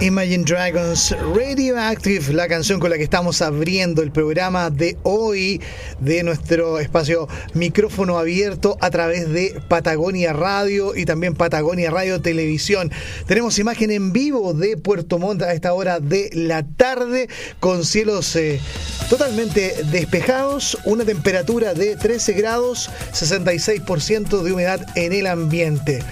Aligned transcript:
Imagine 0.00 0.44
Dragons 0.44 1.14
Radioactive, 1.34 2.32
la 2.34 2.48
canción 2.48 2.80
con 2.80 2.90
la 2.90 2.96
que 2.96 3.04
estamos 3.04 3.40
abriendo 3.40 4.02
el 4.02 4.10
programa 4.10 4.68
de 4.68 4.98
hoy 5.04 5.60
de 6.00 6.22
nuestro 6.24 6.78
espacio 6.80 7.28
micrófono 7.54 8.18
abierto 8.18 8.76
a 8.80 8.90
través 8.90 9.30
de 9.30 9.60
Patagonia 9.68 10.32
Radio 10.32 10.96
y 10.96 11.04
también 11.04 11.34
Patagonia 11.34 11.90
Radio 11.90 12.20
Televisión. 12.20 12.90
Tenemos 13.26 13.58
imagen 13.58 13.92
en 13.92 14.12
vivo 14.12 14.52
de 14.52 14.76
Puerto 14.76 15.18
Montt 15.18 15.42
a 15.42 15.52
esta 15.52 15.72
hora 15.72 16.00
de 16.00 16.28
la 16.34 16.64
tarde 16.64 17.28
con 17.60 17.84
cielos 17.84 18.34
eh, 18.36 18.60
totalmente 19.08 19.74
despejados, 19.90 20.76
una 20.84 21.04
temperatura 21.04 21.72
de 21.72 21.96
13 21.96 22.32
grados, 22.32 22.90
66% 23.12 24.42
de 24.42 24.52
humedad 24.52 24.84
en 24.96 25.12
el 25.12 25.28
ambiente. 25.28 26.02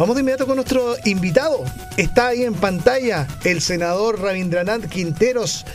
Vamos 0.00 0.16
de 0.16 0.22
inmediato 0.22 0.46
con 0.46 0.56
nuestro 0.56 0.94
invitado. 1.04 1.62
Está 1.98 2.28
ahí 2.28 2.42
en 2.42 2.54
pantalla 2.54 3.28
el 3.44 3.60
senador 3.60 4.18
Rabindranath 4.18 4.88
Quinteros. 4.88 5.66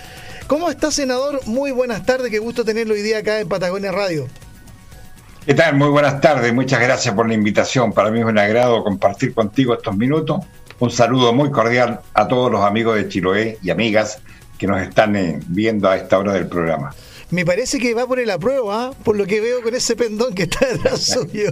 ¿Cómo 0.48 0.72
está, 0.72 0.90
senador? 0.90 1.46
Muy 1.46 1.70
buenas 1.70 2.08
tardes. 2.08 2.32
Qué 2.32 2.40
gusto 2.40 2.66
tenerlo 2.66 2.96
hoy 2.96 3.04
día 3.04 3.20
acá 3.20 3.40
en 3.40 3.48
Patagonia 3.48 3.92
Radio. 3.92 4.28
¿Qué 5.46 5.54
tal? 5.54 5.76
Muy 5.76 5.90
buenas 5.90 6.22
tardes. 6.22 6.52
Muchas 6.56 6.82
gracias 6.82 7.14
por 7.14 7.28
la 7.28 7.36
invitación. 7.36 7.94
Para 7.94 8.10
mí 8.10 8.20
es 8.22 8.26
un 8.26 8.40
agrado 8.40 8.84
compartir 8.84 9.32
contigo 9.32 9.76
estos 9.76 9.96
minutos. 9.96 10.44
Un 10.80 10.90
saludo 10.90 11.32
muy 11.32 11.52
cordial 11.52 12.00
a 12.16 12.28
todos 12.28 12.52
los 12.52 12.64
amigos 12.64 12.96
de 12.96 13.08
Chiloé 13.08 13.60
y 13.62 13.70
amigas 13.70 14.24
que 14.58 14.66
nos 14.66 14.82
están 14.82 15.16
eh, 15.16 15.40
viendo 15.50 15.88
a 15.88 15.98
esta 15.98 16.18
hora 16.18 16.34
del 16.34 16.48
programa. 16.48 16.96
Me 17.30 17.46
parece 17.46 17.78
que 17.78 17.94
va 17.94 18.08
por 18.08 18.20
el 18.20 18.32
apruebo, 18.32 18.72
¿ah? 18.72 18.92
por 19.04 19.18
lo 19.18 19.28
que 19.28 19.40
veo 19.40 19.62
con 19.62 19.76
ese 19.76 19.96
pendón 19.96 20.34
que 20.34 20.44
está 20.44 20.66
detrás 20.66 21.00
suyo. 21.06 21.52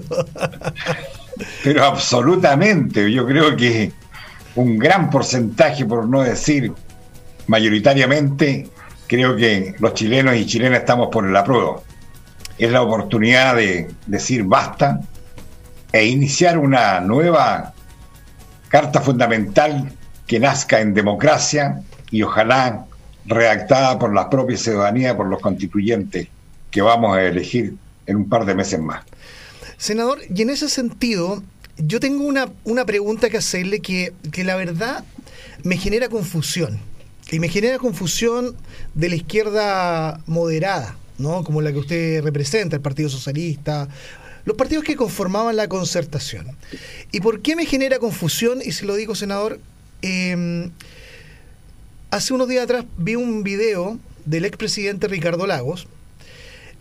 Pero 1.64 1.86
absolutamente, 1.86 3.12
yo 3.12 3.26
creo 3.26 3.56
que 3.56 3.92
un 4.56 4.78
gran 4.78 5.10
porcentaje, 5.10 5.86
por 5.86 6.08
no 6.08 6.22
decir 6.22 6.72
mayoritariamente, 7.48 8.70
creo 9.08 9.36
que 9.36 9.76
los 9.80 9.94
chilenos 9.94 10.36
y 10.36 10.46
chilenas 10.46 10.80
estamos 10.80 11.10
por 11.12 11.28
el 11.28 11.36
apruebo. 11.36 11.84
Es 12.58 12.72
la 12.72 12.82
oportunidad 12.82 13.56
de 13.56 13.90
decir 14.06 14.44
basta 14.44 15.00
e 15.92 16.06
iniciar 16.06 16.58
una 16.58 17.00
nueva 17.00 17.74
carta 18.70 19.02
fundamental 19.02 19.92
que 20.28 20.40
nazca 20.40 20.80
en 20.80 20.94
democracia 20.94 21.82
y 22.10 22.24
ojalá 22.24 22.86
redactada 23.26 23.98
por 24.00 24.14
la 24.14 24.30
propia 24.30 24.58
ciudadanía, 24.58 25.16
por 25.16 25.28
los 25.28 25.40
constituyentes 25.40 26.28
que 26.72 26.82
vamos 26.82 27.16
a 27.16 27.24
elegir 27.24 27.76
en 28.06 28.16
un 28.16 28.30
par 28.30 28.46
de 28.46 28.56
meses 28.56 28.80
más. 28.80 29.04
Senador, 29.78 30.20
y 30.34 30.42
en 30.42 30.50
ese 30.50 30.70
sentido, 30.70 31.44
yo 31.78 32.00
tengo 32.00 32.24
una, 32.24 32.52
una 32.64 32.86
pregunta 32.86 33.30
que 33.30 33.38
hacerle 33.38 33.80
que, 33.80 34.14
que 34.32 34.44
la 34.44 34.56
verdad 34.56 35.04
me 35.64 35.78
genera 35.78 36.10
confusión. 36.10 36.80
Y 37.32 37.40
me 37.40 37.50
genera 37.50 37.80
confusión 37.80 38.56
de 38.94 39.10
la 39.10 39.16
izquierda 39.16 40.22
moderada, 40.28 40.98
¿no? 41.18 41.44
Como 41.44 41.62
la 41.62 41.72
que 41.72 41.80
usted 41.80 42.24
representa, 42.24 42.76
el 42.76 42.82
Partido 42.82 43.10
Socialista, 43.10 43.88
los 44.46 44.58
partidos 44.58 44.84
que 44.84 44.96
conformaban 44.96 45.56
la 45.56 45.68
concertación. 45.68 46.48
¿Y 47.12 47.22
por 47.22 47.42
qué 47.42 47.56
me 47.56 47.66
genera 47.66 48.00
confusión? 48.00 48.60
Y 48.64 48.74
se 48.74 48.86
lo 48.86 48.96
digo, 48.96 49.16
senador, 49.16 49.60
em, 50.02 50.72
hace 52.12 52.34
unos 52.34 52.50
días 52.50 52.66
atrás 52.66 52.86
vi 52.98 53.16
un 53.16 53.44
video 53.44 53.98
del 54.26 54.46
expresidente 54.46 55.08
Ricardo 55.08 55.48
Lagos, 55.48 55.88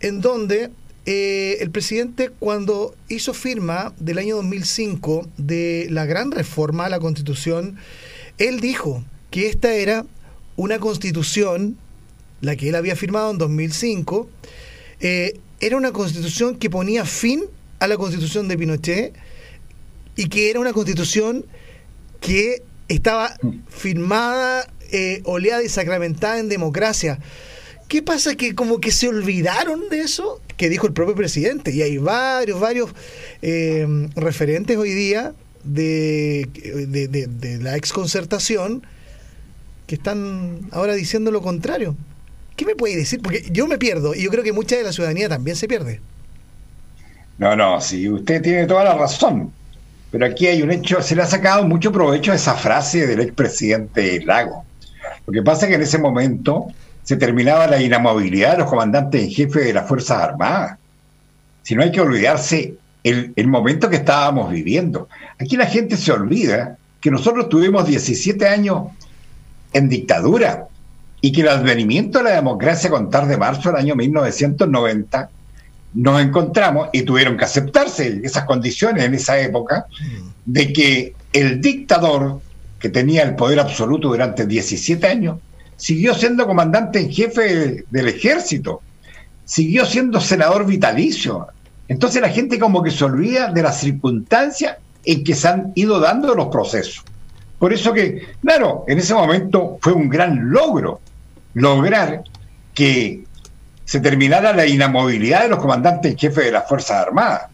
en 0.01 0.21
donde 0.21 0.71
eh, 1.05 1.59
el 1.61 1.71
presidente 1.71 2.31
cuando 2.31 2.95
hizo 3.09 3.35
firma 3.35 3.93
del 3.99 4.19
año 4.19 4.37
2005 4.37 5.29
de 5.37 5.89
la 5.91 6.07
gran 6.07 6.31
reforma 6.31 6.87
a 6.87 6.89
la 6.89 7.01
constitución, 7.01 7.77
él 8.39 8.61
dijo 8.61 9.03
que 9.31 9.49
esta 9.49 9.73
era 9.75 10.07
una 10.57 10.79
constitución, 10.79 11.77
la 12.41 12.55
que 12.57 12.69
él 12.69 12.75
había 12.77 12.95
firmado 12.95 13.31
en 13.33 13.39
2005, 13.39 14.29
eh, 15.01 15.41
era 15.61 15.77
una 15.77 15.93
constitución 15.93 16.57
que 16.57 16.71
ponía 16.71 17.05
fin 17.05 17.45
a 17.81 17.89
la 17.89 17.97
constitución 17.97 18.47
de 18.47 18.59
Pinochet 18.59 19.15
y 20.15 20.29
que 20.29 20.51
era 20.51 20.61
una 20.61 20.73
constitución 20.73 21.47
que 22.21 22.63
estaba 22.89 23.37
firmada, 23.69 24.69
eh, 24.93 25.23
oleada 25.25 25.65
y 25.65 25.69
sacramentada 25.69 26.39
en 26.39 26.49
democracia. 26.49 27.19
¿Qué 27.93 28.01
pasa? 28.01 28.37
Que 28.37 28.55
como 28.55 28.81
que 28.81 28.91
se 28.91 29.07
olvidaron 29.07 29.91
de 29.91 30.01
eso 30.01 30.41
que 30.57 30.71
dijo 30.71 30.87
el 30.87 30.95
propio 30.95 31.15
presidente. 31.15 31.73
Y 31.73 31.83
hay 31.83 31.99
varios, 31.99 32.59
varios 32.59 32.91
eh, 33.43 33.87
referentes 34.17 34.79
hoy 34.79 34.95
día 34.95 35.35
de, 35.63 36.49
de, 36.55 37.59
la 37.59 37.77
exconcertación 37.77 38.83
que 39.87 39.97
están 39.97 40.61
ahora 40.71 40.95
diciendo 40.95 41.31
lo 41.31 41.43
contrario. 41.43 41.95
¿Qué 42.57 42.65
me 42.65 42.75
puede 42.77 42.97
decir? 42.97 43.21
Porque 43.21 43.45
yo 43.51 43.67
me 43.67 43.77
pierdo 43.77 44.15
y 44.15 44.23
yo 44.23 44.31
creo 44.31 44.43
que 44.43 44.55
mucha 44.55 44.75
de 44.75 44.85
la 44.85 44.93
ciudadanía 44.95 45.29
también 45.29 45.59
se 45.59 45.69
pierde. 45.69 46.01
No, 47.37 47.55
no, 47.55 47.79
sí, 47.83 48.09
usted 48.09 48.41
tiene 48.41 48.67
toda 48.67 48.85
la 48.85 48.95
razón. 48.95 49.53
Pero 50.11 50.25
aquí 50.25 50.47
hay 50.47 50.63
un 50.63 50.71
hecho, 50.71 51.03
se 51.03 51.15
le 51.15 51.21
ha 51.21 51.27
sacado 51.27 51.69
mucho 51.69 51.93
provecho 51.93 52.33
a 52.33 52.37
esa 52.37 52.55
frase 52.55 53.07
del 53.07 53.21
expresidente 53.21 54.25
Lago. 54.25 54.65
Lo 55.27 55.33
que 55.35 55.43
pasa 55.43 55.67
es 55.67 55.69
que 55.69 55.75
en 55.75 55.83
ese 55.83 55.99
momento 55.99 56.69
se 57.03 57.17
terminaba 57.17 57.67
la 57.67 57.81
inamovilidad 57.81 58.53
de 58.53 58.59
los 58.59 58.71
comandantes 58.71 59.23
en 59.23 59.31
jefe 59.31 59.61
de 59.61 59.73
las 59.73 59.89
Fuerzas 59.89 60.23
Armadas. 60.23 60.79
Si 61.63 61.75
no 61.75 61.83
hay 61.83 61.93
que 61.93 62.01
olvidarse 62.01 62.75
el, 63.03 63.49
momento 63.49 63.91
que 63.91 63.97
estábamos 63.97 64.51
viviendo. 64.51 65.09
Aquí 65.39 65.57
la 65.57 65.67
gente 65.67 65.97
se 65.97 66.13
olvida 66.13 66.77
que 67.01 67.11
nosotros 67.11 67.49
tuvimos 67.49 67.87
17 67.87 68.47
años 68.47 68.89
en 69.73 69.89
dictadura 69.89 70.69
y 71.21 71.33
que 71.33 71.41
el 71.41 71.49
advenimiento 71.49 72.19
de 72.19 72.25
la 72.25 72.31
democracia 72.31 72.91
con 72.91 73.11
de 73.11 73.37
marzo 73.37 73.71
del 73.71 73.79
año 73.79 73.97
1990 73.97 75.31
nos 75.95 76.23
encontramos 76.23 76.89
y 76.93 77.03
tuvieron 77.03 77.37
que 77.37 77.45
aceptarse 77.45 78.21
esas 78.23 78.45
condiciones 78.45 79.05
en 79.05 79.15
esa 79.15 79.39
época 79.41 79.87
de 80.45 80.73
que 80.73 81.15
el 81.33 81.61
dictador 81.61 82.41
que 82.79 82.89
tenía 82.89 83.23
el 83.23 83.35
poder 83.35 83.61
absoluto 83.61 84.09
durante 84.09 84.47
17 84.47 85.07
años 85.07 85.39
siguió 85.83 86.15
siendo 86.15 86.47
comandante 86.47 87.01
en 87.01 87.11
jefe 87.11 87.85
del 87.91 88.09
ejército, 88.09 88.83
siguió 89.45 89.85
siendo 89.85 90.21
senador 90.21 90.65
vitalicio. 90.65 91.49
Entonces 91.89 92.23
la 92.23 92.29
gente 92.29 92.61
como 92.61 92.85
que 92.85 92.93
se 92.93 93.05
olvida 93.05 93.51
de 93.51 93.65
las 93.65 93.81
circunstancias 93.81 94.77
en 95.05 95.25
que 95.25 95.35
se 95.35 95.49
han 95.49 95.73
ido 95.75 95.99
dando 95.99 96.37
los 96.37 96.47
procesos. 96.47 97.03
Por 97.59 97.73
eso 97.73 97.93
que, 97.93 98.29
claro, 98.41 98.85
en 98.87 99.01
ese 99.01 99.13
momento 99.13 99.79
fue 99.81 99.93
un 99.93 100.09
gran 100.09 100.53
logro 100.53 101.01
lograr 101.55 102.23
que 102.73 103.25
se 103.85 103.99
terminara 103.99 104.53
la 104.53 104.67
inamovilidad 104.67 105.43
de 105.43 105.49
los 105.49 105.59
comandantes 105.59 106.13
en 106.13 106.19
jefe 106.19 106.43
de 106.43 106.53
las 106.53 106.69
Fuerzas 106.69 107.05
Armadas. 107.09 107.49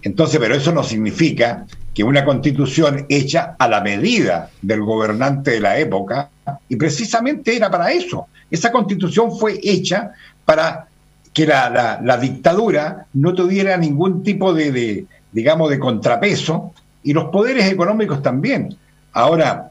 Entonces, 0.00 0.40
pero 0.40 0.54
eso 0.54 0.72
no 0.72 0.82
significa 0.82 1.66
que 1.94 2.02
una 2.02 2.24
constitución 2.24 3.06
hecha 3.08 3.54
a 3.56 3.68
la 3.68 3.80
medida 3.80 4.50
del 4.60 4.82
gobernante 4.82 5.52
de 5.52 5.60
la 5.60 5.78
época, 5.78 6.28
y 6.68 6.76
precisamente 6.76 7.56
era 7.56 7.70
para 7.70 7.92
eso. 7.92 8.26
Esa 8.50 8.72
constitución 8.72 9.38
fue 9.38 9.60
hecha 9.62 10.10
para 10.44 10.88
que 11.32 11.46
la, 11.46 12.18
dictadura 12.20 13.06
no 13.14 13.32
tuviera 13.32 13.76
ningún 13.76 14.22
tipo 14.24 14.52
de, 14.52 15.06
digamos, 15.32 15.70
de 15.70 15.78
contrapeso, 15.78 16.72
y 17.04 17.12
los 17.12 17.26
poderes 17.26 17.70
económicos 17.70 18.22
también. 18.22 18.76
Ahora, 19.12 19.70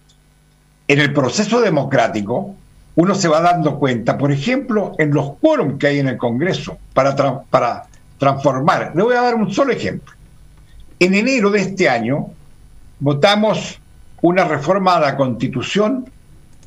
en 0.88 1.00
el 1.00 1.12
proceso 1.14 1.60
democrático, 1.60 2.56
uno 2.96 3.16
se 3.16 3.28
va 3.28 3.42
dando 3.42 3.80
cuenta, 3.80 4.18
por 4.18 4.32
ejemplo, 4.32 4.94
en 4.98 5.14
los 5.14 5.34
quórum 5.42 5.78
que 5.78 5.88
hay 5.88 6.00
en 6.00 6.08
el 6.08 6.18
Congreso 6.18 6.78
para, 6.94 7.16
para 7.50 7.86
transformar. 8.18 8.94
Le 8.96 9.04
voy 9.04 9.16
a 9.16 9.22
dar 9.22 9.36
un 9.36 9.52
solo 9.52 9.74
ejemplo. 9.74 10.14
En 11.00 11.14
enero 11.14 11.50
de 11.52 11.62
este 11.62 11.90
año 11.90 12.28
votamos 13.00 13.80
una 14.22 14.46
reforma 14.46 14.96
a 14.96 15.00
la 15.00 15.18
Constitución 15.18 16.10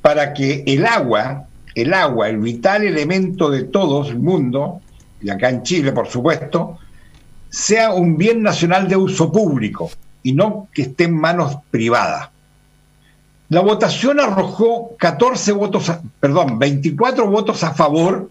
para 0.03 0.35
que 0.35 0.63
el 0.67 0.85
agua, 0.87 1.47
el 1.75 1.95
agua, 1.95 2.29
el 2.29 2.39
vital 2.39 2.85
elemento 2.85 3.51
de 3.51 3.65
todo 3.65 4.07
el 4.09 4.19
mundo, 4.19 4.81
y 5.21 5.31
acá 5.31 5.49
en 5.49 5.63
Chile, 5.63 5.93
por 5.93 6.07
supuesto, 6.07 6.79
sea 7.49 7.93
un 7.93 8.19
bien 8.19 8.43
nacional 8.43 8.89
de 8.89 8.97
uso 8.97 9.33
público 9.33 9.91
y 10.23 10.33
no 10.33 10.69
que 10.75 10.83
esté 10.83 11.05
en 11.05 11.17
manos 11.17 11.57
privadas. 11.71 12.29
La 13.49 13.61
votación 13.61 14.21
arrojó 14.21 14.97
14 14.99 15.53
votos, 15.53 15.91
perdón, 16.21 16.59
24 16.59 17.29
votos 17.29 17.63
a 17.65 17.73
favor 17.73 18.31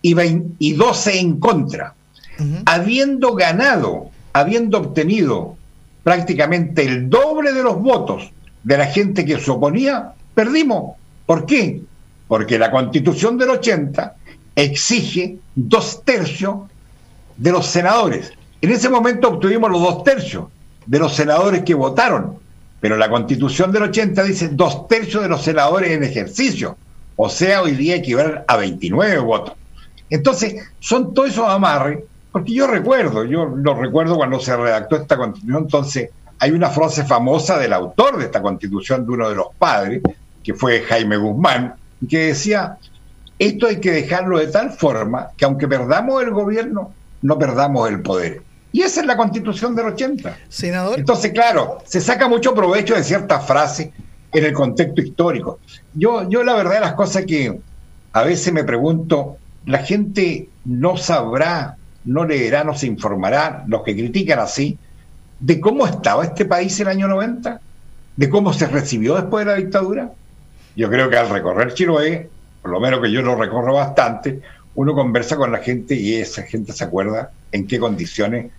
y, 0.00 0.16
y 0.58 0.72
12 0.72 1.18
en 1.18 1.40
contra, 1.40 1.94
habiendo 2.64 3.34
ganado 3.34 4.10
habiendo 4.32 4.78
obtenido 4.78 5.56
prácticamente 6.02 6.84
el 6.84 7.08
doble 7.08 7.52
de 7.52 7.62
los 7.62 7.80
votos 7.80 8.32
de 8.62 8.78
la 8.78 8.86
gente 8.86 9.24
que 9.24 9.38
se 9.38 9.50
oponía, 9.50 10.12
perdimos. 10.34 10.96
¿Por 11.26 11.46
qué? 11.46 11.82
Porque 12.28 12.58
la 12.58 12.70
constitución 12.70 13.38
del 13.38 13.50
80 13.50 14.16
exige 14.56 15.38
dos 15.54 16.04
tercios 16.04 16.60
de 17.36 17.52
los 17.52 17.66
senadores. 17.66 18.32
En 18.60 18.70
ese 18.70 18.88
momento 18.88 19.28
obtuvimos 19.28 19.70
los 19.70 19.80
dos 19.80 20.04
tercios 20.04 20.46
de 20.86 20.98
los 20.98 21.14
senadores 21.14 21.62
que 21.62 21.74
votaron. 21.74 22.38
Pero 22.80 22.96
la 22.96 23.08
constitución 23.08 23.70
del 23.70 23.84
80 23.84 24.24
dice 24.24 24.48
dos 24.48 24.88
tercios 24.88 25.22
de 25.22 25.28
los 25.28 25.42
senadores 25.42 25.92
en 25.92 26.02
ejercicio. 26.02 26.76
O 27.16 27.28
sea, 27.28 27.62
hoy 27.62 27.72
día 27.72 27.96
equivalen 27.96 28.40
a 28.46 28.56
29 28.56 29.18
votos. 29.18 29.54
Entonces, 30.10 30.56
son 30.80 31.14
todos 31.14 31.30
esos 31.30 31.48
amarres, 31.48 32.00
porque 32.32 32.54
yo 32.54 32.66
recuerdo, 32.66 33.24
yo 33.24 33.44
lo 33.44 33.74
recuerdo 33.74 34.16
cuando 34.16 34.40
se 34.40 34.56
redactó 34.56 34.96
esta 34.96 35.16
constitución, 35.16 35.64
entonces 35.64 36.10
hay 36.38 36.50
una 36.50 36.70
frase 36.70 37.04
famosa 37.04 37.58
del 37.58 37.72
autor 37.72 38.18
de 38.18 38.24
esta 38.24 38.42
constitución, 38.42 39.06
de 39.06 39.12
uno 39.12 39.28
de 39.28 39.36
los 39.36 39.48
padres, 39.58 40.02
que 40.42 40.54
fue 40.54 40.80
Jaime 40.80 41.16
Guzmán, 41.16 41.74
que 42.08 42.26
decía, 42.28 42.78
esto 43.38 43.66
hay 43.66 43.76
que 43.76 43.92
dejarlo 43.92 44.38
de 44.38 44.48
tal 44.48 44.70
forma 44.70 45.28
que 45.36 45.44
aunque 45.44 45.68
perdamos 45.68 46.22
el 46.22 46.30
gobierno, 46.30 46.92
no 47.20 47.38
perdamos 47.38 47.88
el 47.88 48.00
poder. 48.00 48.42
Y 48.72 48.80
esa 48.80 49.02
es 49.02 49.06
la 49.06 49.16
constitución 49.16 49.76
del 49.76 49.86
80. 49.86 50.36
Senador. 50.48 50.98
Entonces, 50.98 51.32
claro, 51.32 51.78
se 51.84 52.00
saca 52.00 52.26
mucho 52.26 52.54
provecho 52.54 52.94
de 52.94 53.04
ciertas 53.04 53.46
frases 53.46 53.90
en 54.32 54.44
el 54.44 54.52
contexto 54.52 55.02
histórico. 55.02 55.60
Yo, 55.92 56.28
yo 56.28 56.42
la 56.42 56.54
verdad 56.54 56.80
las 56.80 56.94
cosas 56.94 57.26
que 57.26 57.60
a 58.12 58.22
veces 58.22 58.52
me 58.52 58.64
pregunto, 58.64 59.36
la 59.66 59.78
gente 59.78 60.48
no 60.64 60.96
sabrá, 60.96 61.76
no 62.04 62.24
leerá, 62.24 62.64
no 62.64 62.74
se 62.74 62.86
informará, 62.86 63.64
los 63.66 63.82
que 63.82 63.94
critican 63.94 64.38
así, 64.38 64.78
de 65.40 65.60
cómo 65.60 65.86
estaba 65.86 66.24
este 66.24 66.44
país 66.44 66.78
en 66.80 66.86
el 66.86 66.92
año 66.92 67.08
90, 67.08 67.60
de 68.16 68.28
cómo 68.28 68.52
se 68.52 68.66
recibió 68.66 69.14
después 69.16 69.44
de 69.44 69.52
la 69.52 69.58
dictadura. 69.58 70.12
Yo 70.76 70.88
creo 70.88 71.10
que 71.10 71.16
al 71.16 71.30
recorrer 71.30 71.74
Chiloé, 71.74 72.30
por 72.62 72.70
lo 72.70 72.80
menos 72.80 73.00
que 73.00 73.10
yo 73.10 73.22
lo 73.22 73.34
recorro 73.34 73.74
bastante, 73.74 74.40
uno 74.74 74.94
conversa 74.94 75.36
con 75.36 75.52
la 75.52 75.58
gente 75.58 75.94
y 75.94 76.14
esa 76.14 76.42
gente 76.42 76.72
se 76.72 76.84
acuerda 76.84 77.30
en 77.50 77.66
qué 77.66 77.78
condiciones 77.78 78.50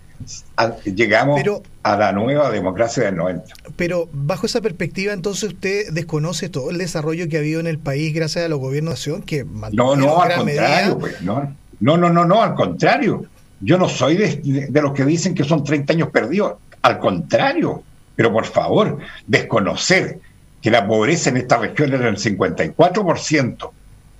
llegamos 0.84 1.42
a 1.82 1.96
la 1.96 2.12
nueva 2.12 2.50
democracia 2.50 3.04
del 3.04 3.16
90. 3.16 3.54
Pero 3.76 4.08
bajo 4.12 4.46
esa 4.46 4.60
perspectiva, 4.60 5.12
entonces 5.12 5.54
usted 5.54 5.90
desconoce 5.90 6.48
todo 6.48 6.70
el 6.70 6.78
desarrollo 6.78 7.28
que 7.28 7.36
ha 7.36 7.40
habido 7.40 7.60
en 7.60 7.66
el 7.66 7.78
país 7.78 8.14
gracias 8.14 8.44
a 8.44 8.48
los 8.48 8.60
gobiernos 8.60 8.92
de 8.92 8.94
nación 8.94 9.22
que 9.22 9.44
No, 9.72 9.96
no, 9.96 10.22
al 10.22 10.36
contrario, 10.36 10.98
pues, 10.98 11.20
no, 11.22 11.56
no, 11.80 11.96
no, 11.96 12.24
no, 12.24 12.42
al 12.42 12.54
contrario. 12.54 13.26
Yo 13.64 13.78
no 13.78 13.88
soy 13.88 14.16
de, 14.16 14.68
de, 14.68 14.82
los 14.82 14.92
que 14.92 15.04
dicen 15.04 15.34
que 15.34 15.42
son 15.42 15.64
30 15.64 15.94
años 15.94 16.10
perdidos. 16.10 16.54
Al 16.82 16.98
contrario, 16.98 17.82
pero 18.14 18.30
por 18.30 18.44
favor, 18.44 18.98
desconocer 19.26 20.18
que 20.60 20.70
la 20.70 20.86
pobreza 20.86 21.30
en 21.30 21.38
esta 21.38 21.56
región 21.58 21.92
era 21.94 22.06
del 22.06 22.16
54%, 22.16 23.70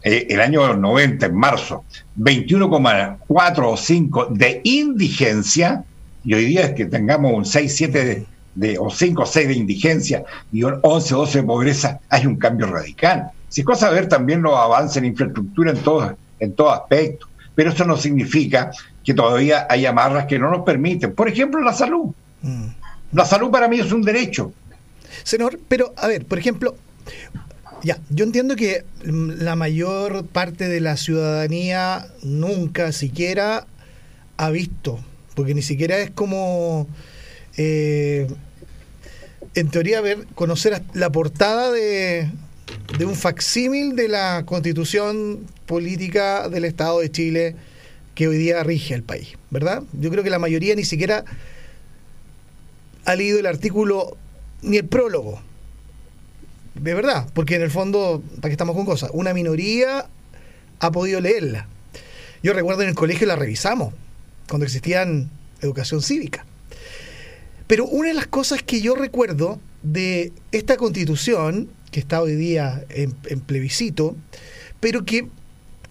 eh, 0.03 0.27
el 0.31 0.41
año 0.41 0.75
90, 0.75 1.27
en 1.27 1.35
marzo, 1.35 1.85
21,4 2.19 3.73
o 3.73 3.77
5 3.77 4.27
de 4.31 4.61
indigencia, 4.65 5.85
y 6.25 6.35
hoy 6.35 6.47
día 6.47 6.63
es 6.63 6.71
que 6.73 6.87
tengamos 6.87 7.33
un 7.33 7.45
6, 7.45 7.75
7 7.77 8.27
de, 8.55 8.79
o 8.79 8.91
5 8.91 9.23
o 9.23 9.27
6 9.27 9.49
de 9.49 9.55
indigencia 9.55 10.25
y 10.53 10.63
un 10.63 10.79
11 10.83 11.15
o 11.15 11.19
12 11.19 11.41
de 11.41 11.47
pobreza, 11.47 12.01
hay 12.09 12.27
un 12.27 12.37
cambio 12.37 12.67
radical. 12.67 13.31
Si 13.49 13.61
es 13.61 13.67
cosa 13.67 13.91
ver 13.91 14.09
también 14.09 14.43
los 14.43 14.57
avances 14.57 14.99
en 14.99 15.07
infraestructura 15.07 15.71
en 15.71 15.79
todo, 15.79 16.17
en 16.41 16.53
todo 16.55 16.71
aspecto, 16.71 17.27
pero 17.55 17.71
eso 17.71 17.85
no 17.85 17.97
significa 17.97 18.71
que 19.05 19.15
todavía 19.15 19.67
hay 19.69 19.87
amarras 19.87 20.27
que 20.27 20.39
no 20.39 20.51
nos 20.51 20.65
permiten. 20.65 21.15
Por 21.15 21.29
ejemplo, 21.29 21.61
la 21.61 21.75
salud. 21.75 22.13
Mm. 22.43 22.67
La 23.13 23.25
salud 23.25 23.51
para 23.51 23.69
mí 23.69 23.79
es 23.79 23.93
un 23.93 24.03
derecho. 24.03 24.53
Senador, 25.23 25.61
pero 25.69 25.93
a 25.97 26.09
ver, 26.09 26.25
por 26.25 26.39
ejemplo, 26.39 26.75
ya, 27.83 27.99
yo 28.09 28.25
entiendo 28.25 28.57
que 28.57 28.85
la 29.05 29.57
mayor 29.57 30.27
parte 30.27 30.69
de 30.69 30.81
la 30.81 30.97
ciudadanía 30.97 32.07
nunca 32.23 32.93
siquiera 32.93 33.67
ha 34.37 34.51
visto, 34.51 34.99
porque 35.35 35.55
ni 35.55 35.63
siquiera 35.63 35.99
es 35.99 36.11
como, 36.11 36.89
eh, 37.57 38.27
en 39.55 39.69
teoría, 39.69 40.01
ver, 40.01 40.27
conocer 40.35 40.83
la 40.95 41.13
portada 41.13 41.71
de, 41.71 42.31
de 42.99 43.05
un 43.05 43.15
facsímil 43.15 43.95
de 43.95 44.09
la 44.09 44.45
constitución 44.47 45.47
política 45.67 46.49
del 46.49 46.65
Estado 46.65 47.01
de 47.01 47.11
Chile 47.13 47.57
que 48.15 48.29
hoy 48.29 48.39
día 48.39 48.63
rige 48.63 48.95
el 48.95 49.03
país, 49.03 49.37
¿verdad? 49.51 49.83
Yo 49.93 50.11
creo 50.11 50.23
que 50.23 50.31
la 50.31 50.39
mayoría 50.39 50.75
ni 50.75 50.85
siquiera 50.85 51.25
ha 53.05 53.15
leído 53.17 53.39
el 53.39 53.47
artículo 53.47 54.17
ni 54.63 54.79
el 54.79 54.87
prólogo 54.87 55.41
de 56.75 56.95
verdad, 56.95 57.29
porque 57.35 57.57
en 57.57 57.63
el 57.63 57.71
fondo, 57.71 58.23
para 58.37 58.49
que 58.49 58.53
estamos 58.53 58.75
con 58.75 58.85
cosas, 58.85 59.11
una 59.13 59.33
minoría 59.33 60.07
ha 60.81 60.91
podido 60.91 61.21
leerla. 61.21 61.69
Yo 62.43 62.53
recuerdo 62.53 62.83
en 62.83 62.89
el 62.89 62.95
colegio 62.95 63.27
la 63.27 63.37
revisamos, 63.37 63.95
cuando 64.49 64.67
existían 64.67 65.31
educación 65.63 66.03
cívica. 66.03 66.45
Pero 67.67 67.87
una 67.87 68.09
de 68.09 68.15
las 68.15 68.27
cosas 68.27 68.63
que 68.63 68.81
yo 68.81 68.95
recuerdo 68.95 69.61
de 69.83 70.33
esta 70.53 70.77
constitución, 70.77 71.71
que 71.91 72.01
está 72.01 72.21
hoy 72.21 72.35
día 72.35 72.85
en 72.91 73.41
plebiscito, 73.41 74.17
pero 74.81 75.05
que 75.05 75.29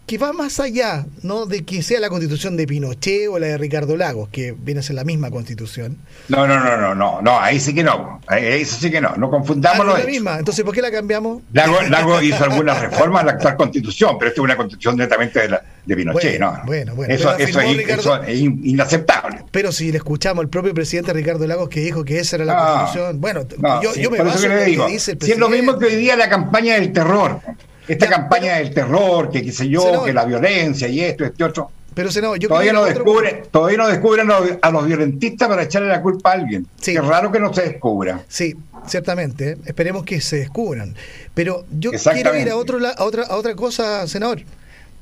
que 0.05 0.17
va 0.17 0.33
más 0.33 0.59
allá 0.59 1.05
¿no? 1.21 1.45
de 1.45 1.63
que 1.63 1.81
sea 1.81 1.99
la 1.99 2.09
constitución 2.09 2.57
de 2.57 2.67
Pinochet 2.67 3.29
o 3.29 3.39
la 3.39 3.47
de 3.47 3.57
Ricardo 3.57 3.95
Lagos, 3.95 4.29
que 4.29 4.51
viene 4.51 4.81
a 4.81 4.83
ser 4.83 4.95
la 4.95 5.05
misma 5.05 5.31
constitución. 5.31 5.97
No, 6.27 6.45
no, 6.45 6.59
no, 6.59 6.77
no, 6.77 6.93
no, 6.93 7.21
no, 7.21 7.39
ahí 7.39 7.59
sí 7.59 7.73
que 7.73 7.83
no, 7.83 8.19
eso 8.29 8.77
sí 8.79 8.91
que 8.91 8.99
no, 8.99 9.15
no 9.15 9.29
confundamos 9.29 9.87
ah, 9.87 9.99
la 9.99 10.05
misma, 10.05 10.39
entonces 10.39 10.65
¿por 10.65 10.73
qué 10.73 10.81
la 10.81 10.91
cambiamos? 10.91 11.41
Lagos, 11.53 12.23
hizo 12.23 12.43
algunas 12.51 12.81
reformas 12.81 13.23
a 13.23 13.25
la 13.27 13.31
actual 13.33 13.55
constitución, 13.55 14.17
pero 14.19 14.29
esta 14.29 14.41
es 14.41 14.43
una 14.43 14.57
constitución 14.57 14.97
netamente 14.97 15.47
de, 15.47 15.57
de 15.85 15.95
Pinochet, 15.95 16.39
¿no? 16.39 16.61
Bueno, 16.65 16.95
bueno. 16.95 17.13
Eso, 17.13 17.35
eso, 17.37 17.61
es, 17.61 18.39
inaceptable. 18.39 19.43
Pero 19.51 19.71
si 19.71 19.91
le 19.91 19.97
escuchamos 19.97 20.43
al 20.43 20.49
propio 20.49 20.73
presidente 20.73 21.13
Ricardo 21.13 21.47
Lagos 21.47 21.69
que 21.69 21.79
dijo 21.79 22.03
que 22.03 22.19
esa 22.19 22.35
era 22.35 22.45
la 22.45 22.55
constitución, 22.55 23.21
bueno, 23.21 23.45
yo, 23.81 23.93
yo 23.95 24.11
me 24.11 24.21
baso 24.21 24.45
en 24.47 24.77
lo 24.77 24.85
que 24.85 24.91
dice 24.91 25.11
el 25.11 25.17
presidente. 25.17 25.25
Si 25.25 25.31
es 25.31 25.37
lo 25.37 25.49
mismo 25.49 25.77
que 25.77 25.85
hoy 25.85 25.95
día 25.95 26.17
la 26.17 26.29
campaña 26.29 26.75
del 26.75 26.91
terror 26.91 27.39
esta 27.87 28.07
campaña 28.07 28.55
del 28.55 28.73
terror, 28.73 29.29
que 29.29 29.41
qué 29.41 29.51
sé 29.51 29.67
yo, 29.67 30.03
que 30.03 30.13
la 30.13 30.25
violencia 30.25 30.87
y 30.87 31.01
esto, 31.01 31.25
este 31.25 31.43
otro. 31.43 31.71
Pero 31.93 32.09
yo 32.09 32.47
todavía 32.47 32.73
no 32.73 32.85
descubre, 32.85 33.43
todavía 33.51 33.77
no 33.77 33.87
descubren 33.87 34.27
a 34.61 34.71
los, 34.71 34.85
violentistas 34.85 35.47
para 35.47 35.63
echarle 35.63 35.89
la 35.89 36.01
culpa 36.01 36.31
a 36.31 36.33
alguien. 36.33 36.65
Sí. 36.81 36.95
Es 36.95 37.05
raro 37.05 37.31
que 37.31 37.39
no 37.39 37.53
se 37.53 37.61
descubra. 37.61 38.23
Sí, 38.27 38.55
ciertamente. 38.87 39.51
¿eh? 39.51 39.57
Esperemos 39.65 40.03
que 40.03 40.19
se 40.19 40.37
descubran. 40.37 40.95
Pero 41.35 41.65
yo 41.71 41.91
quiero 41.91 42.35
ir 42.35 42.49
a 42.49 42.55
otro 42.55 42.79
a 42.85 43.03
otra 43.03 43.23
a 43.23 43.35
otra 43.35 43.55
cosa, 43.55 44.07
senador. 44.07 44.41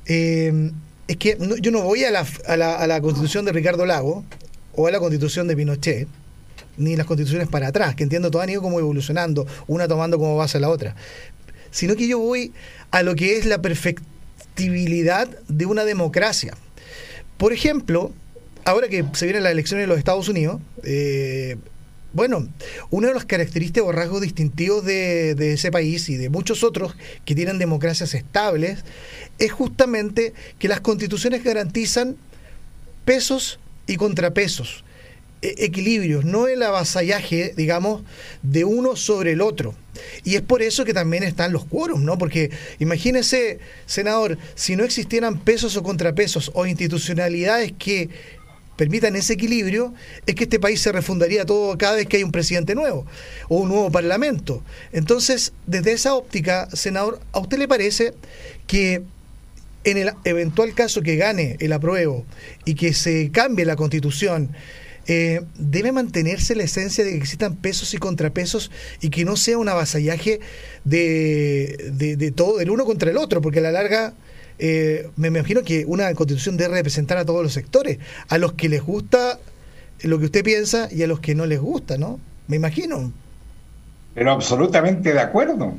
Eh, 0.06 0.70
es 1.08 1.16
que 1.16 1.38
yo 1.60 1.70
no 1.70 1.82
voy 1.82 2.04
a 2.04 2.10
la, 2.10 2.26
a 2.46 2.56
la, 2.56 2.76
a 2.76 2.86
la 2.86 3.00
constitución 3.00 3.44
de 3.44 3.52
Ricardo 3.52 3.86
Lago 3.86 4.24
o 4.74 4.86
a 4.86 4.90
la 4.90 4.98
constitución 4.98 5.48
de 5.48 5.56
Pinochet 5.56 6.08
ni 6.76 6.96
las 6.96 7.06
constituciones 7.06 7.48
para 7.48 7.68
atrás, 7.68 7.94
que 7.94 8.02
entiendo 8.02 8.30
todas 8.30 8.44
han 8.44 8.50
ido 8.50 8.62
como 8.62 8.78
evolucionando, 8.78 9.46
una 9.66 9.88
tomando 9.88 10.18
como 10.18 10.36
base 10.36 10.56
a 10.56 10.60
la 10.60 10.70
otra 10.70 10.94
sino 11.72 11.96
que 11.96 12.06
yo 12.06 12.20
voy 12.20 12.52
a 12.92 13.02
lo 13.02 13.16
que 13.16 13.36
es 13.36 13.46
la 13.46 13.60
perfectibilidad 13.60 15.28
de 15.48 15.66
una 15.66 15.84
democracia. 15.84 16.54
Por 17.38 17.52
ejemplo, 17.52 18.12
ahora 18.64 18.86
que 18.88 19.04
se 19.14 19.24
vienen 19.24 19.42
las 19.42 19.52
elecciones 19.52 19.84
en 19.84 19.88
los 19.88 19.98
Estados 19.98 20.28
Unidos, 20.28 20.60
eh, 20.84 21.56
bueno, 22.12 22.46
una 22.90 23.08
de 23.08 23.14
las 23.14 23.24
características 23.24 23.88
o 23.88 23.90
rasgos 23.90 24.20
distintivos 24.20 24.84
de, 24.84 25.34
de, 25.34 25.54
ese 25.54 25.72
país 25.72 26.08
y 26.10 26.16
de 26.16 26.28
muchos 26.28 26.62
otros 26.62 26.94
que 27.24 27.34
tienen 27.34 27.58
democracias 27.58 28.14
estables 28.14 28.84
es 29.38 29.50
justamente 29.50 30.34
que 30.58 30.68
las 30.68 30.82
constituciones 30.82 31.42
garantizan 31.42 32.16
pesos 33.06 33.58
y 33.86 33.96
contrapesos, 33.96 34.84
equilibrios, 35.42 36.24
no 36.24 36.46
el 36.46 36.62
avasallaje, 36.62 37.52
digamos, 37.56 38.02
de 38.42 38.64
uno 38.64 38.96
sobre 38.96 39.32
el 39.32 39.40
otro. 39.40 39.74
Y 40.24 40.36
es 40.36 40.42
por 40.42 40.62
eso 40.62 40.84
que 40.84 40.94
también 40.94 41.22
están 41.24 41.52
los 41.52 41.64
quórums, 41.64 42.02
¿no? 42.02 42.16
Porque 42.16 42.50
imagínese, 42.78 43.58
senador, 43.86 44.38
si 44.54 44.76
no 44.76 44.84
existieran 44.84 45.40
pesos 45.40 45.76
o 45.76 45.82
contrapesos 45.82 46.50
o 46.54 46.64
institucionalidades 46.64 47.72
que 47.78 48.08
permitan 48.76 49.16
ese 49.16 49.34
equilibrio, 49.34 49.92
es 50.26 50.34
que 50.34 50.44
este 50.44 50.58
país 50.58 50.80
se 50.80 50.92
refundaría 50.92 51.44
todo 51.44 51.76
cada 51.76 51.96
vez 51.96 52.06
que 52.06 52.16
hay 52.16 52.22
un 52.22 52.32
presidente 52.32 52.74
nuevo 52.74 53.06
o 53.48 53.58
un 53.58 53.68
nuevo 53.68 53.90
parlamento. 53.90 54.62
Entonces, 54.92 55.52
desde 55.66 55.92
esa 55.92 56.14
óptica, 56.14 56.68
senador, 56.72 57.20
¿a 57.32 57.40
usted 57.40 57.58
le 57.58 57.68
parece 57.68 58.14
que 58.66 59.02
en 59.84 59.98
el 59.98 60.12
eventual 60.24 60.74
caso 60.74 61.02
que 61.02 61.16
gane 61.16 61.56
el 61.60 61.72
apruebo 61.72 62.24
y 62.64 62.74
que 62.74 62.94
se 62.94 63.30
cambie 63.32 63.64
la 63.64 63.76
constitución, 63.76 64.54
eh, 65.06 65.42
debe 65.56 65.90
mantenerse 65.90 66.54
la 66.54 66.62
esencia 66.62 67.04
de 67.04 67.10
que 67.10 67.16
existan 67.16 67.56
pesos 67.56 67.92
y 67.94 67.98
contrapesos 67.98 68.70
y 69.00 69.10
que 69.10 69.24
no 69.24 69.36
sea 69.36 69.58
un 69.58 69.68
avasallaje 69.68 70.40
de, 70.84 71.90
de, 71.92 72.30
todo, 72.30 72.58
del 72.58 72.70
uno 72.70 72.84
contra 72.84 73.10
el 73.10 73.16
otro, 73.16 73.40
porque 73.40 73.58
a 73.58 73.62
la 73.62 73.72
larga 73.72 74.14
eh, 74.58 75.08
me 75.16 75.28
imagino 75.28 75.62
que 75.62 75.84
una 75.86 76.12
constitución 76.14 76.56
debe 76.56 76.76
representar 76.76 77.18
a 77.18 77.24
todos 77.24 77.42
los 77.42 77.52
sectores, 77.52 77.98
a 78.28 78.38
los 78.38 78.52
que 78.52 78.68
les 78.68 78.82
gusta 78.82 79.38
lo 80.02 80.18
que 80.18 80.26
usted 80.26 80.44
piensa 80.44 80.88
y 80.90 81.02
a 81.02 81.06
los 81.06 81.20
que 81.20 81.34
no 81.34 81.46
les 81.46 81.60
gusta, 81.60 81.96
¿no? 81.96 82.18
Me 82.48 82.56
imagino. 82.56 83.12
Pero 84.14 84.32
absolutamente 84.32 85.12
de 85.12 85.20
acuerdo. 85.20 85.74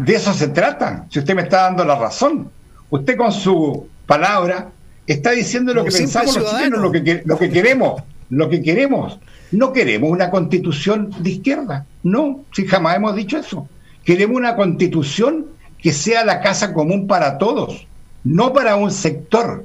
De 0.00 0.14
eso 0.14 0.32
se 0.32 0.48
trata. 0.48 1.06
Si 1.10 1.18
usted 1.18 1.34
me 1.34 1.42
está 1.42 1.62
dando 1.62 1.84
la 1.84 1.96
razón, 1.96 2.50
usted 2.90 3.16
con 3.16 3.32
su 3.32 3.88
palabra 4.06 4.70
está 5.06 5.30
diciendo 5.30 5.74
lo 5.74 5.84
que 5.84 5.90
pensamos 5.90 6.36
los 6.36 6.50
chilenos, 6.50 6.80
lo 6.80 6.92
que, 6.92 7.22
lo 7.24 7.38
que 7.38 7.50
queremos 7.50 8.02
lo 8.30 8.48
que 8.48 8.62
queremos. 8.62 9.18
No 9.50 9.72
queremos 9.72 10.10
una 10.10 10.30
constitución 10.30 11.10
de 11.20 11.30
izquierda, 11.30 11.86
No, 12.02 12.44
si 12.52 12.66
jamás 12.66 12.96
hemos 12.96 13.16
dicho 13.16 13.38
eso. 13.38 13.68
Queremos 14.04 14.36
una 14.36 14.56
constitución 14.56 15.46
que 15.78 15.92
sea 15.92 16.24
la 16.24 16.40
casa 16.40 16.72
común 16.72 17.06
para 17.06 17.38
todos, 17.38 17.86
no 18.24 18.52
para 18.52 18.76
un 18.76 18.90
sector. 18.90 19.64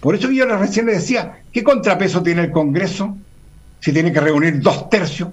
Por 0.00 0.14
eso 0.14 0.30
yo 0.30 0.46
recién 0.46 0.86
le 0.86 0.92
decía, 0.92 1.40
¿qué 1.52 1.62
contrapeso 1.62 2.22
tiene 2.22 2.42
el 2.42 2.50
Congreso 2.50 3.16
si 3.80 3.92
tiene 3.92 4.12
que 4.12 4.20
reunir 4.20 4.60
dos 4.60 4.88
tercios? 4.88 5.28